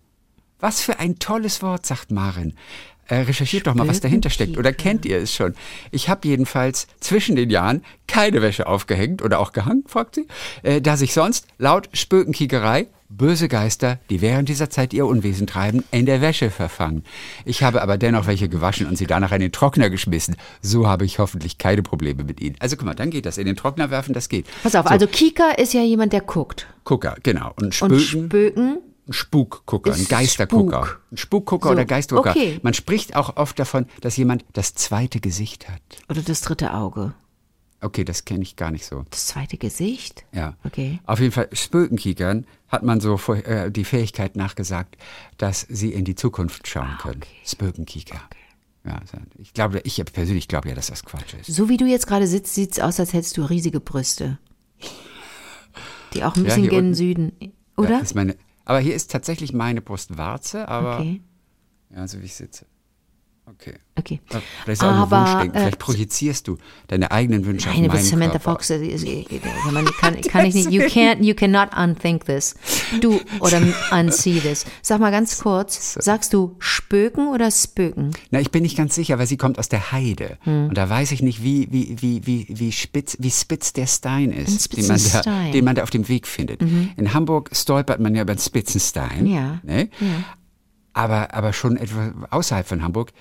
[0.58, 2.54] Was für ein tolles Wort, sagt Maren.
[3.10, 4.56] Äh, recherchiert doch mal, was dahinter steckt.
[4.56, 5.54] Oder kennt ihr es schon?
[5.90, 10.26] Ich habe jedenfalls zwischen den Jahren keine Wäsche aufgehängt oder auch gehangen, fragt sie,
[10.62, 15.82] äh, da sich sonst laut Spökenkiekerei böse Geister, die während dieser Zeit ihr Unwesen treiben,
[15.90, 17.04] in der Wäsche verfangen.
[17.44, 20.36] Ich habe aber dennoch welche gewaschen und sie danach in den Trockner geschmissen.
[20.62, 22.54] So habe ich hoffentlich keine Probleme mit ihnen.
[22.60, 23.36] Also guck mal, dann geht das.
[23.36, 24.46] In den Trockner werfen, das geht.
[24.62, 26.68] Pass auf, So, also Kika ist ja jemand, der guckt.
[26.84, 27.52] Gucker, genau.
[27.56, 30.84] Und Und Spöken, Spöken, ein Spukgucker, ein Ist Geistergucker.
[30.86, 31.02] Spuk.
[31.12, 32.30] Ein Spukgucker So, oder Geistergucker.
[32.30, 32.60] okay.
[32.62, 35.80] Man spricht auch oft davon, dass jemand das zweite Gesicht hat.
[36.08, 37.14] oder das dritte Auge.
[37.82, 39.04] Okay, das kenne ich gar nicht so.
[39.08, 40.26] Das zweite Gesicht?
[40.32, 40.54] Ja.
[40.64, 41.00] Okay.
[41.06, 44.96] Auf jeden Fall, Spökenkiekern hat man so äh, die Fähigkeit nachgesagt,
[45.38, 47.22] dass sie in die Zukunft schauen können.
[47.46, 48.20] Spökenkieker.
[48.84, 51.46] Ja, so- ich glaube, ich persönlich glaube ja, dass das Quatsch ist.
[51.54, 54.38] So wie du jetzt gerade sitzt, sieht's aus, als hättest du riesige Brüste.
[56.14, 56.94] Die auch ein Ja, bisschen hier gen unten.
[56.94, 57.32] Süden.
[57.40, 58.00] Ja, Oder?
[58.02, 61.22] ist meine, aber hier ist tatsächlich meine Brustwarze, aber okay.
[61.94, 62.66] ja, so wie ich sitze.
[63.46, 63.74] Okay.
[63.98, 64.20] Okay.
[64.32, 68.30] Ja, Vielleicht Aber, äh, Vielleicht projizierst du deine eigenen Wünsche Nein, auf aber meinen Samantha
[68.38, 68.50] Körper.
[68.52, 69.40] Fox, ist- äh, äh,
[69.72, 72.54] man kann, kann ich nicht, you can't, you cannot unthink this.
[73.00, 73.60] Du, oder
[73.90, 74.64] unsee this.
[74.82, 78.12] Sag mal ganz kurz, sagst du Spöken oder Spöken?
[78.30, 80.38] Na, ich bin nicht ganz sicher, weil sie kommt aus der Heide.
[80.42, 80.68] Hm.
[80.68, 84.30] Und da weiß ich nicht, wie, wie, wie, wie, wie, spitz, wie spitz der Stein
[84.30, 85.48] ist, den, man da, Stein.
[85.48, 85.52] Mhm.
[85.52, 86.62] den man da auf dem Weg findet.
[86.62, 89.26] In Hamburg stolpert man ja über den Spitzenstein.
[89.26, 89.88] Ja, Ne?
[90.92, 93.12] Aber, aber schon etwa außerhalb von Hamburg,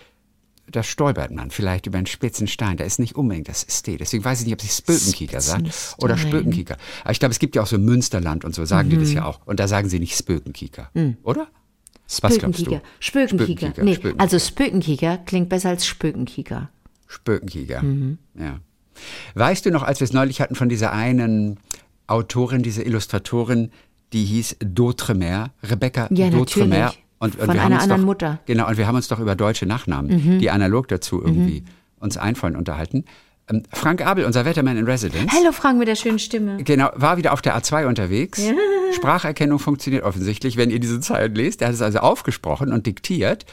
[0.71, 2.77] da stolpert man vielleicht über einen spitzen Stein.
[2.77, 3.97] Da ist nicht unbedingt das Stil.
[3.97, 6.17] Deswegen weiß ich nicht, ob sie Spökenkieker sagt oder.
[6.17, 6.77] Spökenkieker.
[7.03, 9.01] Aber ich glaube, es gibt ja auch so Münsterland und so, sagen die Mhm.
[9.01, 9.39] das ja auch.
[9.45, 10.19] Und da sagen sie nicht.
[11.23, 11.47] Oder?
[12.09, 12.39] Glaubst du?
[12.39, 12.81] Spökenkieker.
[12.99, 13.45] Spökenkieker.
[13.45, 14.21] Spökenkieker, Nee, Spökenkieker.
[14.21, 16.69] also Spökenkieker klingt besser als Spökenkieker.
[17.07, 17.81] Spökenkieger.
[17.83, 18.17] Mhm.
[18.35, 18.59] Ja.
[19.35, 21.57] Weißt du noch, als wir es neulich hatten von dieser einen
[22.07, 23.71] Autorin, dieser Illustratorin,
[24.13, 26.93] die hieß D'Outremer, Rebecca Ja, D'Outremer.
[27.19, 28.31] Und, und Von wir haben einer uns anderen doch, Mutter.
[28.31, 28.37] Mhm.
[28.45, 31.63] Genau, und wir haben uns doch über deutsche Nachnamen, die analog dazu irgendwie
[31.99, 33.03] uns einfallen, unterhalten.
[33.49, 35.31] Ähm, Frank Abel, unser Wetterman in Residence.
[35.33, 36.63] Hallo Frank mit der schönen Stimme.
[36.63, 38.41] Genau, war wieder auf der A2 unterwegs.
[38.93, 41.61] Spracherkennung funktioniert offensichtlich, wenn ihr diese Zeilen lest.
[41.61, 43.45] Er hat es also aufgesprochen und diktiert.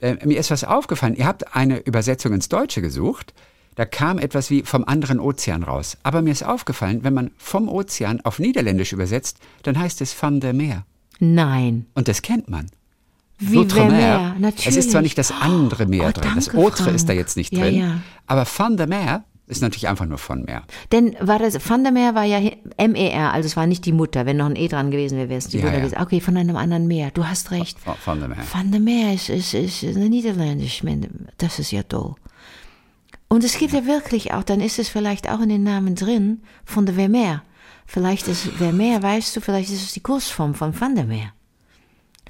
[0.00, 1.14] Äh, mir ist was aufgefallen.
[1.14, 3.34] Ihr habt eine Übersetzung ins Deutsche gesucht.
[3.74, 5.98] Da kam etwas wie vom anderen Ozean raus.
[6.04, 10.40] Aber mir ist aufgefallen, wenn man vom Ozean auf Niederländisch übersetzt, dann heißt es van
[10.40, 10.84] der Meer.
[11.18, 11.86] Nein.
[11.94, 12.66] Und das kennt man.
[13.38, 14.34] Wie L'Outre-mer.
[14.64, 17.18] Es ist zwar nicht das andere Meer Oh, drin, das danke, Autre ist da Frank.
[17.18, 18.00] jetzt nicht Ja, drin, ja.
[18.26, 20.62] aber van der Meer ist natürlich einfach nur von Meer.
[20.92, 22.38] Denn war das, Van der Meer war ja
[22.78, 24.24] M-E-R, also es war nicht die Mutter.
[24.24, 25.98] Wenn noch ein E dran gewesen wäre, wäre es die Ja, Mutter gewesen.
[26.00, 27.10] Okay, von einem anderen Meer.
[27.10, 27.76] Du hast recht.
[27.84, 28.38] Van- Van der Meer.
[28.52, 30.82] Van der Meer ist, ist, ist Niederländisch.
[31.36, 32.14] Das ist ja toll.
[33.28, 36.40] Und es gibt ja wirklich auch, dann ist es vielleicht auch in den Namen drin,
[36.64, 37.42] von der Vermeer.
[37.86, 41.32] Vielleicht ist Vermeer, weißt du, vielleicht ist es die Kursform von Van der Meer.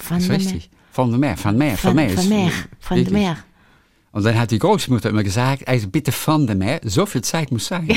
[0.02, 0.70] Van Das ist richtig.
[0.96, 2.10] Van der Meer, van Meer, van Van, Meer.
[2.16, 2.52] van Meer.
[2.80, 3.36] Van der Meer.
[4.12, 7.50] Und dann hat die Großmutter immer gesagt, also bitte van der Meer, so viel Zeit
[7.50, 7.88] muss sein.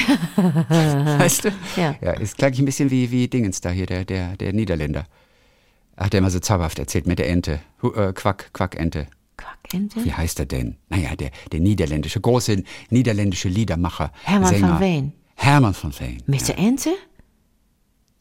[1.19, 1.49] weißt du?
[1.75, 1.95] Ja.
[2.01, 5.05] Ja, ist gleich ein bisschen wie, wie Dingens da hier, der, der, der Niederländer.
[5.95, 7.59] Hat er immer so zauberhaft erzählt mit der Ente.
[7.83, 9.07] Hu- Äh, Quack, Quackente.
[9.37, 10.03] Quackente?
[10.03, 10.77] Wie heißt er denn?
[10.89, 14.11] Naja, der, der niederländische, große niederländische Liedermacher.
[14.23, 14.69] Hermann Sänger.
[14.69, 15.13] van Veen.
[15.35, 16.23] Hermann von Veen.
[16.25, 16.89] Mit der Ente?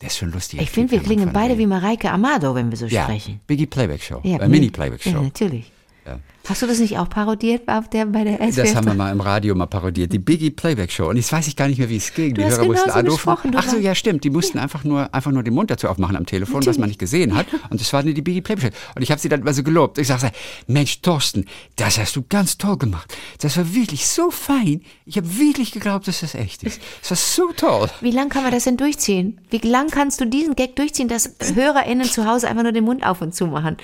[0.00, 0.60] Der ist schon lustig.
[0.60, 3.40] Ich finde, wir klingen beide wie Mareike Amado, wenn wir so Ja, sprechen.
[3.46, 4.20] Biggie Playback Show.
[4.24, 5.10] Ja, äh, Mini Playback Show.
[5.10, 5.72] Ja, natürlich.
[6.06, 6.20] Ja.
[6.48, 8.56] Hast du das nicht auch parodiert auf der, bei der SWF?
[8.56, 11.08] Das haben wir mal im Radio mal parodiert, die Biggie Playback Show.
[11.08, 12.34] Und jetzt weiß ich gar nicht mehr, wie es ging.
[12.34, 13.54] Du die hast Hörer mussten genauso anrufen.
[13.56, 14.22] Ach so, ja, stimmt.
[14.22, 17.00] Die mussten einfach nur einfach nur den Mund dazu aufmachen am Telefon, was man nicht
[17.00, 17.46] gesehen hat.
[17.70, 18.92] Und das war die Biggie Playback Show.
[18.94, 19.98] Und ich habe sie dann immer so gelobt.
[19.98, 20.30] Ich sage,
[20.68, 23.12] Mensch, Thorsten, das hast du ganz toll gemacht.
[23.40, 24.82] Das war wirklich so fein.
[25.04, 26.80] Ich habe wirklich geglaubt, dass das echt ist.
[27.00, 27.90] Das war so toll.
[28.00, 29.40] Wie lang kann man das denn durchziehen?
[29.50, 33.04] Wie lang kannst du diesen Gag durchziehen, dass HörerInnen zu Hause einfach nur den Mund
[33.04, 33.76] auf und zu machen?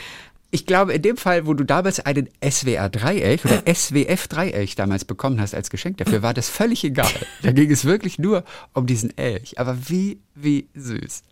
[0.55, 5.55] Ich glaube, in dem Fall, wo du damals einen SWR-Dreieck oder SWF-Dreieck damals bekommen hast
[5.55, 7.11] als Geschenk dafür, war das völlig egal.
[7.43, 8.45] Da ging es wirklich nur
[8.75, 9.59] um diesen Elch.
[9.59, 11.23] Aber wie, wie süß.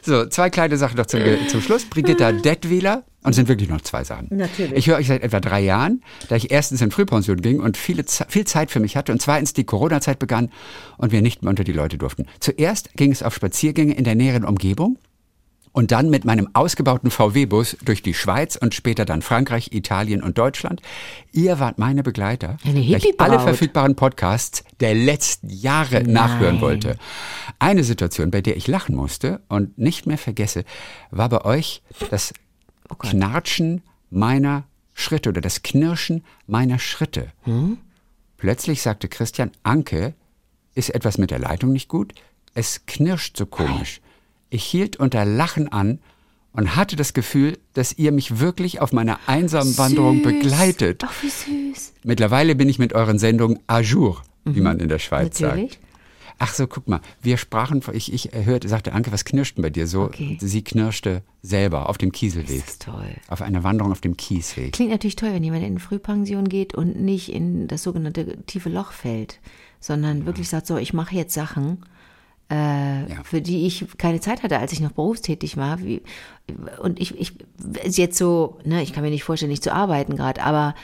[0.00, 1.84] So, zwei kleine Sachen noch zum, zum Schluss.
[1.84, 4.28] Brigitta Detwiler Und es sind wirklich noch zwei Sachen.
[4.30, 4.72] Natürlich.
[4.72, 8.04] Ich höre euch seit etwa drei Jahren, da ich erstens in Frühpension ging und viele,
[8.06, 10.50] viel Zeit für mich hatte und zweitens die Corona-Zeit begann
[10.96, 12.24] und wir nicht mehr unter die Leute durften.
[12.40, 14.96] Zuerst ging es auf Spaziergänge in der näheren Umgebung
[15.72, 20.38] und dann mit meinem ausgebauten VW-Bus durch die Schweiz und später dann Frankreich, Italien und
[20.38, 20.82] Deutschland.
[21.32, 26.96] Ihr wart meine Begleiter, Eine ich alle verfügbaren Podcasts der letzten Jahre nachhören wollte.
[27.58, 30.64] Eine Situation, bei der ich lachen musste und nicht mehr vergesse,
[31.10, 32.34] war bei euch das
[32.98, 37.32] Knarschen meiner Schritte oder das Knirschen meiner Schritte.
[38.36, 40.12] Plötzlich sagte Christian, Anke,
[40.74, 42.12] ist etwas mit der Leitung nicht gut?
[42.54, 44.01] Es knirscht so komisch.
[44.52, 45.98] Ich hielt unter Lachen an
[46.52, 51.02] und hatte das Gefühl, dass ihr mich wirklich auf meiner einsamen Wanderung begleitet.
[51.06, 51.94] Ach, wie süß.
[52.04, 55.72] Mittlerweile bin ich mit euren Sendungen à jour, wie man in der Schweiz Natürlich.
[55.72, 55.84] sagt.
[56.38, 59.70] Ach so, guck mal, wir sprachen, ich, ich hörte, sagte Anke, was knirscht denn bei
[59.70, 60.02] dir so?
[60.02, 60.36] Okay.
[60.38, 62.60] Sie knirschte selber auf dem Kieselweg.
[62.60, 63.14] Das ist toll.
[63.28, 64.72] Auf einer Wanderung auf dem Kiesweg.
[64.72, 68.92] Klingt natürlich toll, wenn jemand in Frühpension geht und nicht in das sogenannte tiefe Loch
[68.92, 69.38] fällt,
[69.80, 71.78] sondern wirklich sagt so, ich mache jetzt Sachen,
[72.52, 75.80] äh, für die ich keine Zeit hatte, als ich noch berufstätig war.
[75.80, 76.02] Wie,
[76.80, 77.32] und ich, ich
[77.82, 80.74] ist jetzt so, ne, ich kann mir nicht vorstellen, nicht zu arbeiten gerade, aber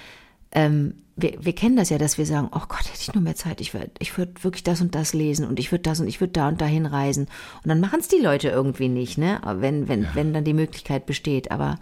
[0.52, 3.34] ähm, wir, wir kennen das ja, dass wir sagen, oh Gott, hätte ich nur mehr
[3.34, 6.08] Zeit, ich würde ich würd wirklich das und das lesen und ich würde das und
[6.08, 7.26] ich würde da und dahin reisen.
[7.62, 9.40] Und dann machen es die Leute irgendwie nicht, ne?
[9.44, 11.50] Wenn, wenn, wenn dann die Möglichkeit besteht.
[11.50, 11.78] Aber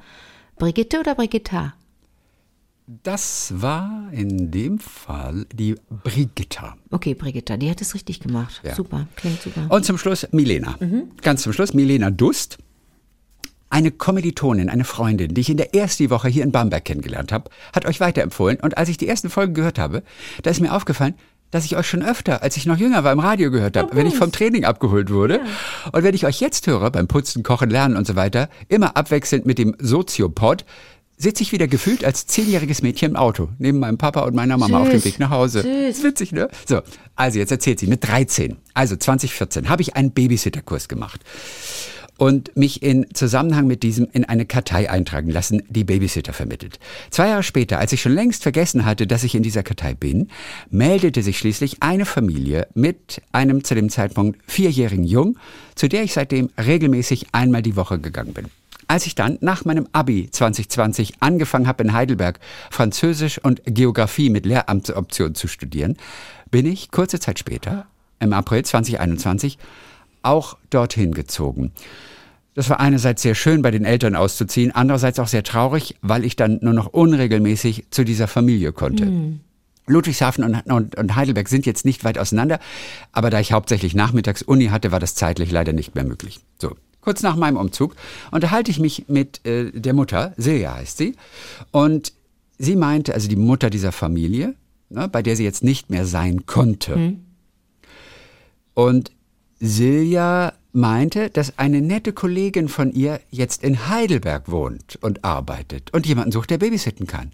[0.58, 1.74] Brigitte oder Brigitta?
[2.88, 5.74] Das war in dem Fall die
[6.04, 6.76] Brigitta.
[6.92, 8.60] Okay, Brigitta, die hat es richtig gemacht.
[8.62, 8.76] Ja.
[8.76, 9.66] Super, klingt super.
[9.68, 10.76] Und zum Schluss Milena.
[11.20, 12.58] Ganz zum Schluss Milena Dust.
[13.70, 17.50] Eine Kommilitonin, eine Freundin, die ich in der ersten Woche hier in Bamberg kennengelernt habe,
[17.74, 18.60] hat euch weiterempfohlen.
[18.60, 20.04] Und als ich die ersten Folgen gehört habe,
[20.44, 21.14] da ist mir aufgefallen,
[21.50, 24.06] dass ich euch schon öfter, als ich noch jünger war, im Radio gehört habe, wenn
[24.06, 25.40] ich vom Training abgeholt wurde.
[25.90, 29.46] Und wenn ich euch jetzt höre, beim Putzen, Kochen, Lernen und so weiter, immer abwechselnd
[29.46, 30.64] mit dem Soziopod,
[31.16, 34.80] sitze ich wieder gefühlt als zehnjähriges Mädchen im Auto, neben meinem Papa und meiner Mama
[34.80, 35.62] auf dem Süß, Weg nach Hause.
[35.62, 35.96] süß.
[35.96, 36.48] Ist witzig, ne?
[36.66, 36.80] So,
[37.14, 41.20] also jetzt erzählt sie, mit 13, also 2014, habe ich einen Babysitterkurs gemacht
[42.18, 46.78] und mich in Zusammenhang mit diesem in eine Kartei eintragen lassen, die Babysitter vermittelt.
[47.10, 50.28] Zwei Jahre später, als ich schon längst vergessen hatte, dass ich in dieser Kartei bin,
[50.70, 55.38] meldete sich schließlich eine Familie mit einem zu dem Zeitpunkt vierjährigen Jung,
[55.74, 58.46] zu der ich seitdem regelmäßig einmal die Woche gegangen bin.
[58.88, 62.38] Als ich dann nach meinem Abi 2020 angefangen habe in Heidelberg
[62.70, 65.96] Französisch und Geografie mit Lehramtsoption zu studieren,
[66.50, 67.86] bin ich kurze Zeit später,
[68.20, 69.58] im April 2021,
[70.22, 71.72] auch dorthin gezogen.
[72.54, 76.36] Das war einerseits sehr schön, bei den Eltern auszuziehen, andererseits auch sehr traurig, weil ich
[76.36, 79.04] dann nur noch unregelmäßig zu dieser Familie konnte.
[79.86, 82.58] Ludwigshafen und, und, und Heidelberg sind jetzt nicht weit auseinander,
[83.12, 86.40] aber da ich hauptsächlich nachmittags Uni hatte, war das zeitlich leider nicht mehr möglich.
[86.58, 86.76] So,
[87.06, 87.94] kurz nach meinem Umzug
[88.32, 91.14] unterhalte ich mich mit äh, der Mutter, Silja heißt sie,
[91.70, 92.12] und
[92.58, 94.56] sie meinte, also die Mutter dieser Familie,
[94.90, 97.14] ne, bei der sie jetzt nicht mehr sein konnte.
[98.74, 99.12] Und
[99.60, 106.06] Silja meinte, dass eine nette Kollegin von ihr jetzt in Heidelberg wohnt und arbeitet und
[106.06, 107.30] jemanden sucht, der babysitten kann.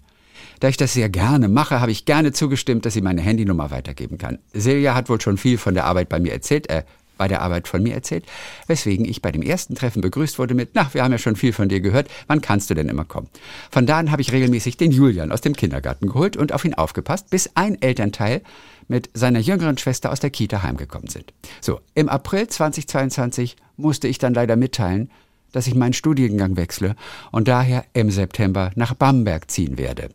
[0.59, 4.19] Da ich das sehr gerne mache, habe ich gerne zugestimmt, dass sie meine Handynummer weitergeben
[4.19, 4.37] kann.
[4.53, 6.83] Silja hat wohl schon viel von der Arbeit bei mir erzählt, äh,
[7.17, 8.25] bei der Arbeit von mir erzählt,
[8.67, 11.53] weswegen ich bei dem ersten Treffen begrüßt wurde mit, na, wir haben ja schon viel
[11.53, 13.29] von dir gehört, wann kannst du denn immer kommen?
[13.71, 16.73] Von da an habe ich regelmäßig den Julian aus dem Kindergarten geholt und auf ihn
[16.73, 18.41] aufgepasst, bis ein Elternteil
[18.87, 21.33] mit seiner jüngeren Schwester aus der Kita heimgekommen sind.
[21.61, 25.09] So, im April 2022 musste ich dann leider mitteilen,
[25.53, 26.95] dass ich meinen Studiengang wechsle
[27.31, 30.09] und daher im September nach Bamberg ziehen werde.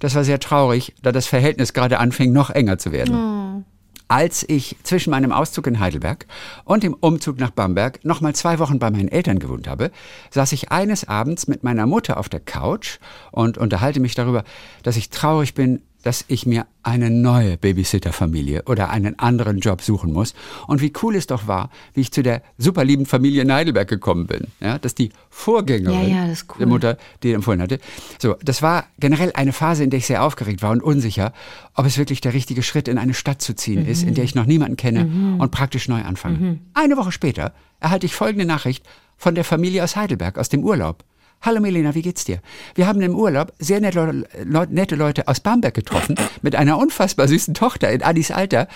[0.00, 3.64] Das war sehr traurig, da das Verhältnis gerade anfing, noch enger zu werden.
[4.10, 6.26] Als ich zwischen meinem Auszug in Heidelberg
[6.64, 9.90] und dem Umzug nach Bamberg noch mal zwei Wochen bei meinen Eltern gewohnt habe,
[10.30, 13.00] saß ich eines Abends mit meiner Mutter auf der Couch
[13.32, 14.44] und unterhalte mich darüber,
[14.82, 20.12] dass ich traurig bin, dass ich mir eine neue Babysitterfamilie oder einen anderen Job suchen
[20.12, 20.34] muss
[20.66, 23.88] und wie cool es doch war, wie ich zu der super lieben Familie in Heidelberg
[23.88, 24.46] gekommen bin.
[24.60, 26.58] Ja, dass die Vorgängerin Ja, ja, cool.
[26.58, 27.78] der Mutter, die empfohlen hatte.
[28.20, 31.32] So, das war generell eine Phase, in der ich sehr aufgeregt war und unsicher,
[31.74, 34.34] ob es wirklich der richtige Schritt in eine Stadt zu ziehen ist, in der ich
[34.34, 36.58] noch niemanden kenne und praktisch neu anfange.
[36.74, 38.84] Eine Woche später erhalte ich folgende Nachricht
[39.16, 41.04] von der Familie aus Heidelberg, aus dem Urlaub.
[41.40, 42.40] Hallo Melina, wie geht's dir?
[42.74, 44.24] Wir haben im Urlaub sehr nette,
[44.70, 48.66] nette Leute aus Bamberg getroffen, mit einer unfassbar süßen Tochter in Addis Alter,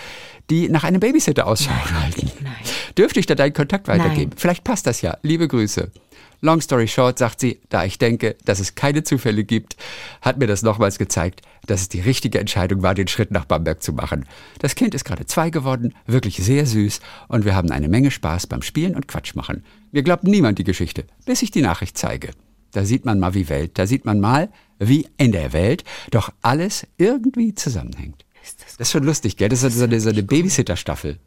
[0.49, 2.31] die nach einem Babysitter Ausschau halten.
[2.41, 2.53] nein.
[2.97, 4.29] Dürfte ich da deinen Kontakt weitergeben?
[4.29, 4.37] Nein.
[4.37, 5.17] Vielleicht passt das ja.
[5.23, 5.91] Liebe Grüße.
[6.41, 9.77] Long story short, sagt sie, da ich denke, dass es keine Zufälle gibt,
[10.21, 13.81] hat mir das nochmals gezeigt, dass es die richtige Entscheidung war, den Schritt nach Bamberg
[13.81, 14.25] zu machen.
[14.59, 16.99] Das Kind ist gerade zwei geworden, wirklich sehr süß
[17.29, 19.63] und wir haben eine Menge Spaß beim Spielen und Quatsch machen.
[19.93, 22.31] Mir glaubt niemand die Geschichte, bis ich die Nachricht zeige.
[22.73, 24.49] Da sieht man mal wie Welt, da sieht man mal
[24.79, 28.25] wie in der Welt, doch alles irgendwie zusammenhängt.
[28.43, 29.47] Ist das, Das ist schon lustig, gell?
[29.49, 31.17] Das ist so eine, so eine Babysitter-Staffel.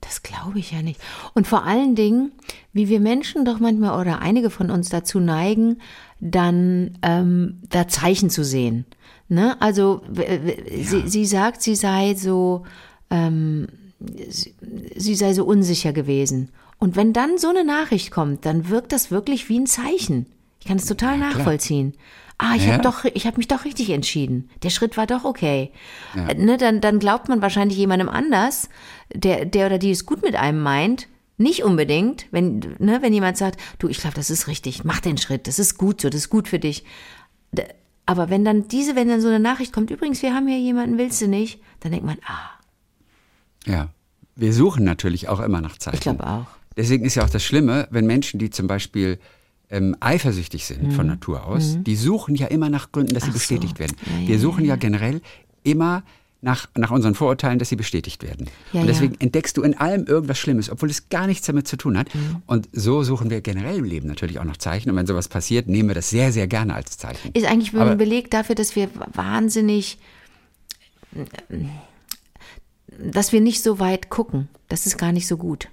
[0.00, 1.00] das glaube ich ja nicht.
[1.34, 2.30] Und vor allen Dingen,
[2.72, 5.80] wie wir Menschen doch manchmal oder einige von uns dazu neigen,
[6.20, 8.86] dann ähm, da Zeichen zu sehen.
[9.28, 9.60] Ne?
[9.60, 12.62] Also w- sie, sie sagt, sie sei so,
[13.10, 13.66] ähm,
[14.28, 14.54] sie,
[14.96, 16.50] sie sei so unsicher gewesen.
[16.78, 20.26] Und wenn dann so eine Nachricht kommt, dann wirkt das wirklich wie ein Zeichen.
[20.66, 21.94] Ich kann es total nachvollziehen.
[22.38, 22.72] Ah, ich Ja.
[22.72, 24.50] habe doch, ich habe mich doch richtig entschieden.
[24.64, 25.70] Der Schritt war doch okay.
[26.16, 28.68] Äh, Ne, dann, dann glaubt man wahrscheinlich jemandem anders,
[29.14, 31.06] der, der oder die es gut mit einem meint.
[31.38, 35.18] Nicht unbedingt, wenn, ne, wenn jemand sagt, du, ich glaube, das ist richtig, mach den
[35.18, 36.82] Schritt, das ist gut so, das ist gut für dich.
[38.06, 40.98] Aber wenn dann diese, wenn dann so eine Nachricht kommt, übrigens, wir haben hier jemanden,
[40.98, 41.60] willst du nicht?
[41.78, 42.50] Dann denkt man, ah,
[43.66, 43.88] Ja.
[44.34, 45.94] Wir suchen natürlich auch immer nach Zeichen.
[45.96, 46.46] ich glaube auch.
[46.76, 49.18] Deswegen ist ja auch das Schlimme, wenn Menschen, die zum Beispiel
[49.70, 53.36] ähm, eifersüchtig sind von Natur aus, die suchen ja immer nach Gründen, dass sie Mhm.
[53.36, 53.54] Ach so.
[53.54, 53.96] bestätigt werden.
[54.06, 55.20] Ja, ja, Wir suchen ja, generell
[55.64, 56.02] immer
[56.42, 58.48] nach, nach unseren Vorurteilen, dass sie bestätigt werden.
[58.72, 59.20] Ja, und deswegen ja.
[59.20, 62.14] entdeckst du in allem irgendwas Schlimmes, obwohl es gar nichts damit zu tun hat.
[62.14, 62.42] Mhm.
[62.46, 64.90] Und so suchen wir generell im Leben natürlich auch nach Zeichen.
[64.90, 67.32] Und wenn sowas passiert, nehmen wir das sehr, sehr gerne als Zeichen.
[67.32, 69.98] Ist eigentlich Aber- ein Beleg dafür, dass wir wahnsinnig,
[72.98, 74.48] dass wir nicht so weit gucken.
[74.68, 75.68] Das ist gar nicht so gut.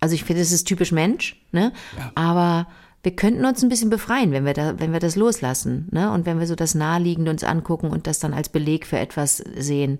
[0.00, 1.72] Also ich finde, das ist typisch Mensch, ne?
[1.96, 2.12] Ja.
[2.14, 2.66] Aber
[3.04, 6.10] wir könnten uns ein bisschen befreien, wenn wir da, wenn wir das loslassen, ne?
[6.10, 9.36] Und wenn wir so das Naheliegende uns angucken und das dann als Beleg für etwas
[9.36, 9.98] sehen.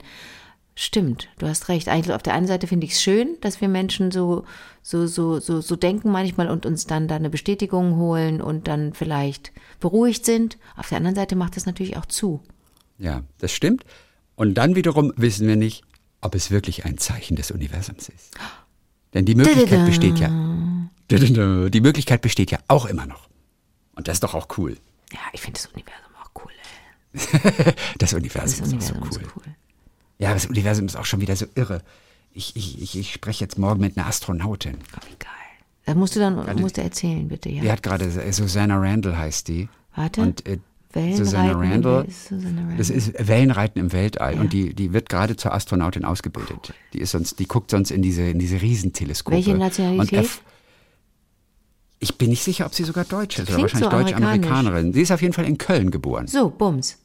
[0.75, 1.89] Stimmt, du hast recht.
[1.89, 4.45] Eigentlich auf der einen Seite finde ich es schön, dass wir Menschen so,
[4.83, 8.95] so, so, so, so denken manchmal und uns dann da eine Bestätigung holen und dann
[8.95, 10.59] vielleicht beruhigt sind.
[10.77, 12.41] Auf der anderen Seite macht das natürlich auch zu.
[12.99, 13.85] Ja, das stimmt.
[14.35, 15.85] Und dann wiederum wissen wir nicht,
[16.23, 18.31] ob es wirklich ein Zeichen des Universums ist.
[19.13, 20.31] Denn die Möglichkeit besteht ja.
[21.11, 23.29] Die Möglichkeit besteht ja auch immer noch.
[23.95, 24.77] Und das ist doch auch cool.
[25.13, 26.53] Ja, ich finde das Universum auch cool.
[27.13, 27.75] Ey.
[27.99, 29.27] Das Universum, Das ist Universum auch so cool.
[29.27, 29.55] ist cool.
[30.19, 31.83] Ja, das Universum ist auch schon wieder so irre.
[32.33, 34.79] Ich, ich, ich, ich spreche jetzt morgen mit einer Astronautin.
[34.97, 35.31] Oh, wie geil.
[35.87, 37.63] Da musst du dann musst du erzählen, bitte, ja.
[37.63, 39.69] Die hat gerade, Susanna Randall heißt die.
[39.95, 40.23] Warte.
[40.23, 40.59] Und äh,
[41.15, 42.77] Susanna Randall, Wel- Susanna Randall.
[42.79, 44.41] das ist Wellenreiten im Weltall.
[44.41, 46.73] Und die, die wird gerade zur Astronautin ausgebildet.
[46.93, 49.37] Die ist sonst, die guckt sonst in diese, in diese Riesenteleskope.
[49.37, 50.31] Welche Nationalität?
[52.05, 54.93] Ich bin nicht sicher, ob sie sogar Deutsch ist oder wahrscheinlich so Deutsch-Amerikanerin.
[54.93, 56.27] Sie ist auf jeden Fall in Köln geboren.
[56.27, 56.99] So, Bums.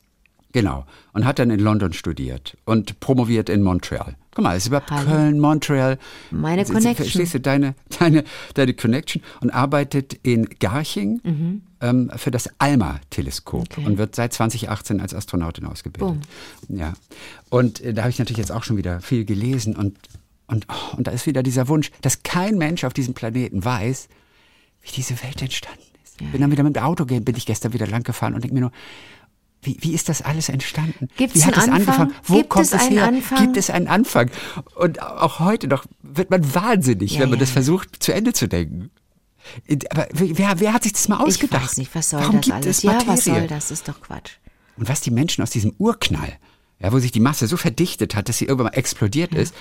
[0.52, 0.86] Genau.
[1.14, 4.16] Und hat dann in London studiert und promoviert in Montreal.
[4.34, 5.10] Guck mal, es ist überhaupt Hallo.
[5.12, 6.00] Köln, Montreal.
[6.32, 6.96] Meine Sie- Connection.
[7.06, 8.24] Verstehst du deine, deine,
[8.56, 9.22] deine Connection?
[9.42, 13.68] Und arbeitet in Garching ähm, für das ALMA-Teleskop Mhm.
[13.84, 13.86] Okay.
[13.86, 16.18] und wird seit 2018 als Astronautin ausgebildet.
[16.68, 16.94] Ja.
[17.50, 19.98] Und äh, da habe ich natürlich jetzt auch schon wieder viel gelesen und,
[20.48, 24.08] und, oh, und da ist wieder dieser Wunsch, dass kein Mensch auf diesem Planeten weiß,
[24.82, 26.18] wie diese Welt entstanden ist.
[26.32, 28.54] Bin dann wieder mit dem Auto, ge- bin ich gestern wieder lang gefahren und denke
[28.54, 28.72] mir nur,
[29.62, 31.10] wie, wie ist das alles entstanden?
[31.18, 31.96] Gibt's wie hat einen es Anfang?
[32.08, 32.16] angefangen?
[32.26, 33.08] Wo Gibt kommt es es einen her?
[33.08, 33.38] Anfang?
[33.40, 34.32] Gibt es einen Anfang?
[34.76, 37.44] Und auch heute noch wird man wahnsinnig, Ja, wenn man ja.
[37.46, 38.90] das versucht, zu Ende zu denken.
[39.90, 41.64] Aber wer, wer hat sich das mal ausgedacht?
[41.64, 42.66] Ich weiß nicht, was soll Warum das gibt alles?
[42.78, 43.14] es ja, Materie?
[43.14, 43.72] was soll das?
[43.72, 44.32] Ist doch Quatsch.
[44.78, 46.38] Und was die Menschen aus diesem Urknall,
[46.82, 49.54] ja, wo sich die Masse so verdichtet hat, dass sie irgendwann mal explodiert ist,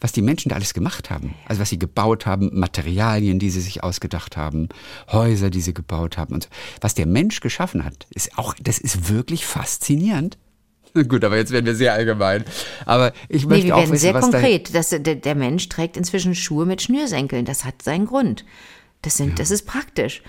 [0.00, 1.34] was die Menschen da alles gemacht haben.
[1.46, 4.68] Also was sie gebaut haben, Materialien, die sie sich ausgedacht haben,
[5.10, 6.48] Häuser, die sie gebaut haben und so.
[6.80, 10.36] Was der Mensch geschaffen hat, ist auch, das ist wirklich faszinierend.
[11.08, 12.44] Gut, aber jetzt werden wir sehr allgemein.
[12.86, 14.74] Aber ich Nee, möchte wir auch werden wissen, sehr was konkret.
[14.74, 17.44] Das, der, der Mensch trägt inzwischen Schuhe mit Schnürsenkeln.
[17.44, 18.44] Das hat seinen Grund.
[19.02, 20.22] Das, sind, das ist praktisch.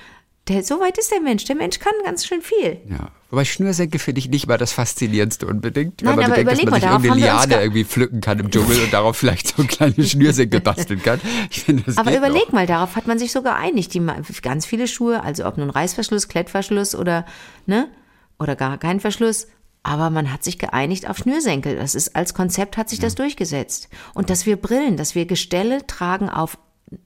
[0.47, 1.45] Der, so weit ist der Mensch.
[1.45, 2.77] Der Mensch kann ganz schön viel.
[2.89, 3.11] Ja.
[3.35, 6.01] Wobei Schnürsenkel finde ich nicht mal das Faszinierendste unbedingt.
[6.01, 8.49] Nein, wenn man aber bedenkt, dass man sich irgendeine Liane ge- irgendwie pflücken kann im
[8.49, 11.19] Dschungel und darauf vielleicht so kleine Schnürsenkel basteln kann.
[11.51, 12.53] Finde, Aber überleg noch.
[12.53, 13.93] mal, darauf hat man sich so geeinigt.
[13.93, 14.01] Die,
[14.41, 17.25] ganz viele Schuhe, also ob nun Reißverschluss, Klettverschluss oder,
[17.65, 17.89] ne,
[18.39, 19.47] oder gar kein Verschluss.
[19.83, 21.75] Aber man hat sich geeinigt auf Schnürsenkel.
[21.75, 23.89] Das ist, als Konzept hat sich das durchgesetzt.
[24.13, 26.57] Und dass wir Brillen, dass wir Gestelle tragen auf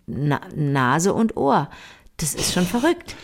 [0.06, 1.70] Na Nase und Ohr.
[2.18, 3.16] Das ist schon verrückt.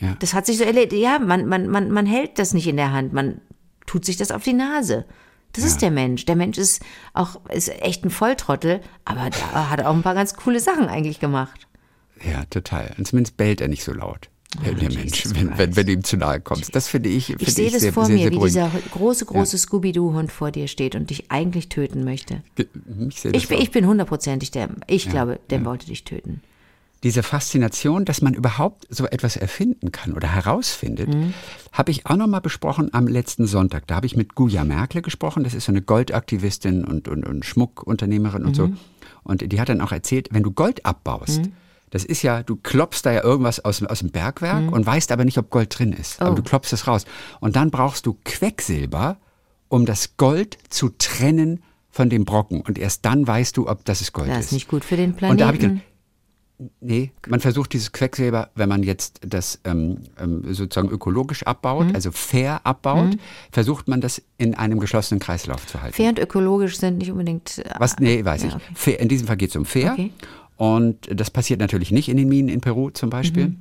[0.00, 0.14] Ja.
[0.18, 1.00] Das hat sich so erledigt.
[1.02, 3.12] Ja, man, man, man, man hält das nicht in der Hand.
[3.12, 3.40] Man
[3.86, 5.04] tut sich das auf die Nase.
[5.52, 6.26] Das ist der Mensch.
[6.26, 6.82] Der Mensch ist
[7.14, 11.18] auch, ist echt ein Volltrottel, aber der hat auch ein paar ganz coole Sachen eigentlich
[11.18, 11.66] gemacht.
[12.30, 12.94] Ja, total.
[12.98, 14.28] Und zumindest bellt er nicht so laut.
[14.64, 16.74] Der, der Mensch, wenn, wenn, wenn du ihm zu nahe kommst.
[16.74, 19.24] Das finde ich, finde Ich sehe das sehr, vor sehr, mir, sehr wie dieser große,
[19.26, 22.42] große Scooby-Doo-Hund vor dir steht und dich eigentlich töten möchte.
[22.56, 22.66] Ich,
[23.32, 23.62] Ich, bin- auch.
[23.62, 26.42] ich bin hundertprozentig der, ich glaube, der wollte dich töten.
[27.06, 31.34] Diese Faszination, dass man überhaupt so etwas erfinden kann oder herausfindet, Mhm.
[31.72, 33.86] habe ich auch noch mal besprochen am letzten Sonntag.
[33.86, 35.44] Da habe ich mit Guja Merkle gesprochen.
[35.44, 38.54] Das ist so eine Goldaktivistin und, und, und Schmuckunternehmerin und Mhm.
[38.54, 38.70] so.
[39.22, 41.42] Und die hat dann auch erzählt, wenn du Gold abbaust,
[41.90, 45.24] Das ist ja, du klopfst da ja irgendwas aus, aus dem Bergwerk und weißt aber
[45.24, 46.20] nicht, ob Gold drin ist.
[46.20, 46.38] Aber Mhm.
[46.38, 46.42] Oh.
[46.42, 47.04] du klopfst es raus.
[47.38, 49.18] Und dann brauchst du Quecksilber,
[49.68, 52.60] um das Gold zu trennen von dem Brocken.
[52.60, 54.44] Und erst dann weißt du, ob das Gold Das ist.
[54.46, 55.76] ist nicht gut für den Und da habe ich Planeten.
[55.78, 55.95] gedacht,
[56.80, 61.46] nee, man versucht dieses Quecksilber, wenn man jetzt das ähm, ähm, sozusagen ökologisch Mhm.
[61.48, 63.16] abbaut, also fair abbaut,
[63.52, 65.94] versucht man das in einem geschlossenen Kreislauf zu halten.
[65.94, 67.58] Fair und ökologisch sind nicht unbedingt.
[67.58, 68.54] äh, Was, nee, weiß Ja, ich.
[68.54, 68.64] okay.
[68.74, 69.92] Fair, in diesem Fall geht es um fair.
[69.92, 70.10] Okay.
[70.56, 73.48] Und das passiert natürlich nicht in den Minen in Peru zum Beispiel.
[73.48, 73.56] Mhm.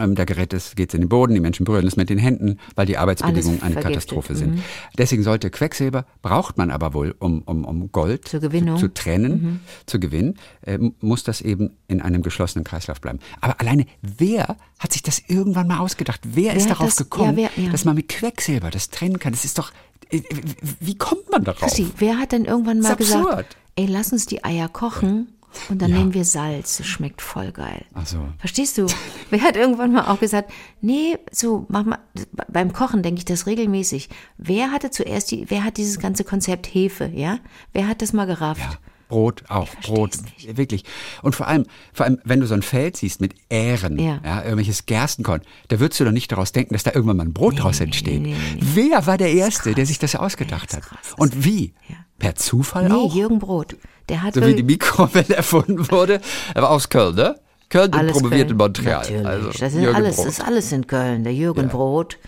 [0.00, 2.18] Ähm, da gerät es, geht es in den Boden, die Menschen berühren es mit den
[2.18, 3.76] Händen, weil die Arbeitsbedingungen eine.
[3.76, 4.36] Katastrophe Mhm.
[4.36, 4.62] sind.
[4.98, 8.32] Deswegen sollte Quecksilber, braucht man aber wohl, um, um, um Gold.
[8.32, 8.40] Mhm.
[8.40, 13.18] Zu, zu trennen, zu gewinnen, äh, muss das eben in einem geschlossenen Kreislauf bleiben.
[13.40, 16.20] Aber alleine, wer hat sich das irgendwann mal ausgedacht?
[16.24, 17.70] Wer, ist hat darauf das- gekommen, ja, wer- ja.
[17.70, 19.32] dass man mit Quecksilber das trennen kann?
[19.32, 19.70] Das ist doch,
[20.10, 20.20] äh,
[20.80, 21.60] wie kommt man darauf?
[21.60, 25.28] Christi, wer hat denn irgendwann mal ist gesagt, ey, lass uns die Eier kochen
[25.68, 27.84] und dann nehmen wir Salz, das schmeckt voll geil.
[27.94, 28.28] Ach so.
[28.38, 28.86] Verstehst du?
[29.30, 31.98] Wer hat irgendwann mal auch gesagt, nee, so, mach mal,
[32.48, 34.08] beim Kochen denke ich das regelmäßig.
[34.38, 37.38] Wer hatte zuerst die, wer hat dieses ganze Konzept Hefe, ja?
[37.72, 38.60] Wer hat das mal gerafft?
[38.60, 38.78] Ja,
[39.08, 40.12] Brot auch, Brot,
[40.52, 40.84] wirklich.
[41.22, 44.20] Und vor allem, vor allem, wenn du so ein Feld siehst mit Ähren, Ja.
[44.24, 44.42] ja.
[44.42, 47.60] irgendwelches Gerstenkorn, da würdest du doch nicht daraus denken, dass da irgendwann mal ein Brot
[47.62, 48.22] draus entsteht.
[48.22, 50.98] nee, nee, Wer war der Erste, der sich das ausgedacht das hat?
[51.18, 51.72] Und wie?
[51.88, 51.96] Ja.
[52.18, 53.14] Per Zufall Nee, auch?
[53.14, 53.76] Jürgen Brot.
[54.08, 56.20] Der hat So wie die Mikrowelle erfunden wurde.
[56.54, 57.38] Er war aus Köln, ne?
[57.68, 58.50] Köln und alles promoviert Köln.
[58.52, 59.00] in Montreal.
[59.02, 59.26] Natürlich.
[59.26, 60.26] Also, das, ist Jürgen alles, Brot.
[60.26, 61.24] ist alles in Köln.
[61.24, 62.18] Der Jürgen Brot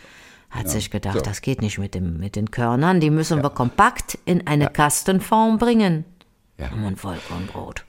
[0.51, 1.20] hat sich gedacht, so.
[1.20, 3.01] das geht nicht mit, dem, mit den Körnern.
[3.01, 6.05] Die müssen wir kompakt in eine Kastenform bringen.
[6.59, 6.71] Ja.
[6.73, 7.85] Und Vollkornbrot.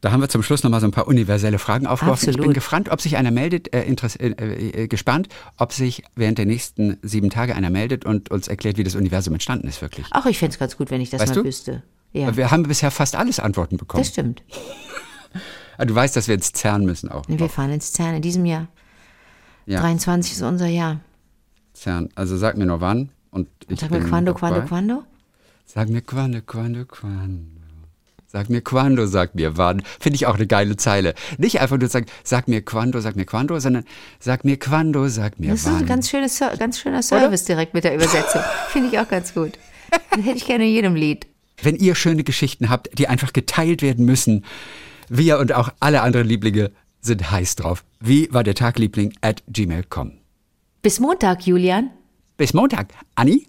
[0.00, 2.28] Da haben wir zum Schluss nochmal so ein paar universelle Fragen aufgeworfen.
[2.30, 6.38] Ich bin gespannt, ob sich einer meldet, äh, interess äh, äh, gespannt, ob sich während
[6.38, 10.06] der nächsten sieben Tage einer meldet und uns erklärt, wie das Universum entstanden ist wirklich.
[10.12, 11.48] Ach, ich fände es ganz gut, wenn ich das Weißt mal du?
[11.48, 11.82] wüsste.
[12.12, 14.02] Ja, Wir haben bisher fast alles Antworten bekommen.
[14.02, 14.42] das stimmt.
[15.76, 17.24] Ah, Du weißt, dass wir ins CERN müssen auch.
[17.26, 18.68] Wir fahren ins CERN in diesem Jahr.
[19.66, 19.80] Ja.
[19.80, 21.00] 23 ist unser Jahr.
[21.74, 22.08] CERN.
[22.14, 23.10] Also sag mir nur wann.
[23.30, 25.02] Und ich Sag mir quando, quando, quando?
[25.66, 27.57] Sag mir quando, quando, quando.
[28.30, 29.82] Sag mir quando, sag mir wann.
[29.98, 31.14] Finde ich auch eine geile Zeile.
[31.38, 33.84] Nicht einfach nur sagen, sag mir quando, sag mir quando, sondern
[34.20, 35.76] sag mir quando, sag mir Das ist wann.
[35.76, 38.42] ein ganz, schönes, ganz schöner Service direkt mit der Übersetzung.
[38.68, 39.58] Finde ich auch ganz gut.
[39.90, 41.26] Das hätte ich gerne in jedem Lied.
[41.62, 44.44] Wenn ihr schöne Geschichten habt, die einfach geteilt werden müssen,
[45.08, 46.70] wir und auch alle anderen Lieblinge
[47.00, 47.82] sind heiß drauf.
[47.98, 50.12] Wie war der Tagliebling at gmail.com.
[50.82, 51.90] Bis Montag, Julian.
[52.36, 52.88] Bis Montag.
[53.14, 53.48] Anni?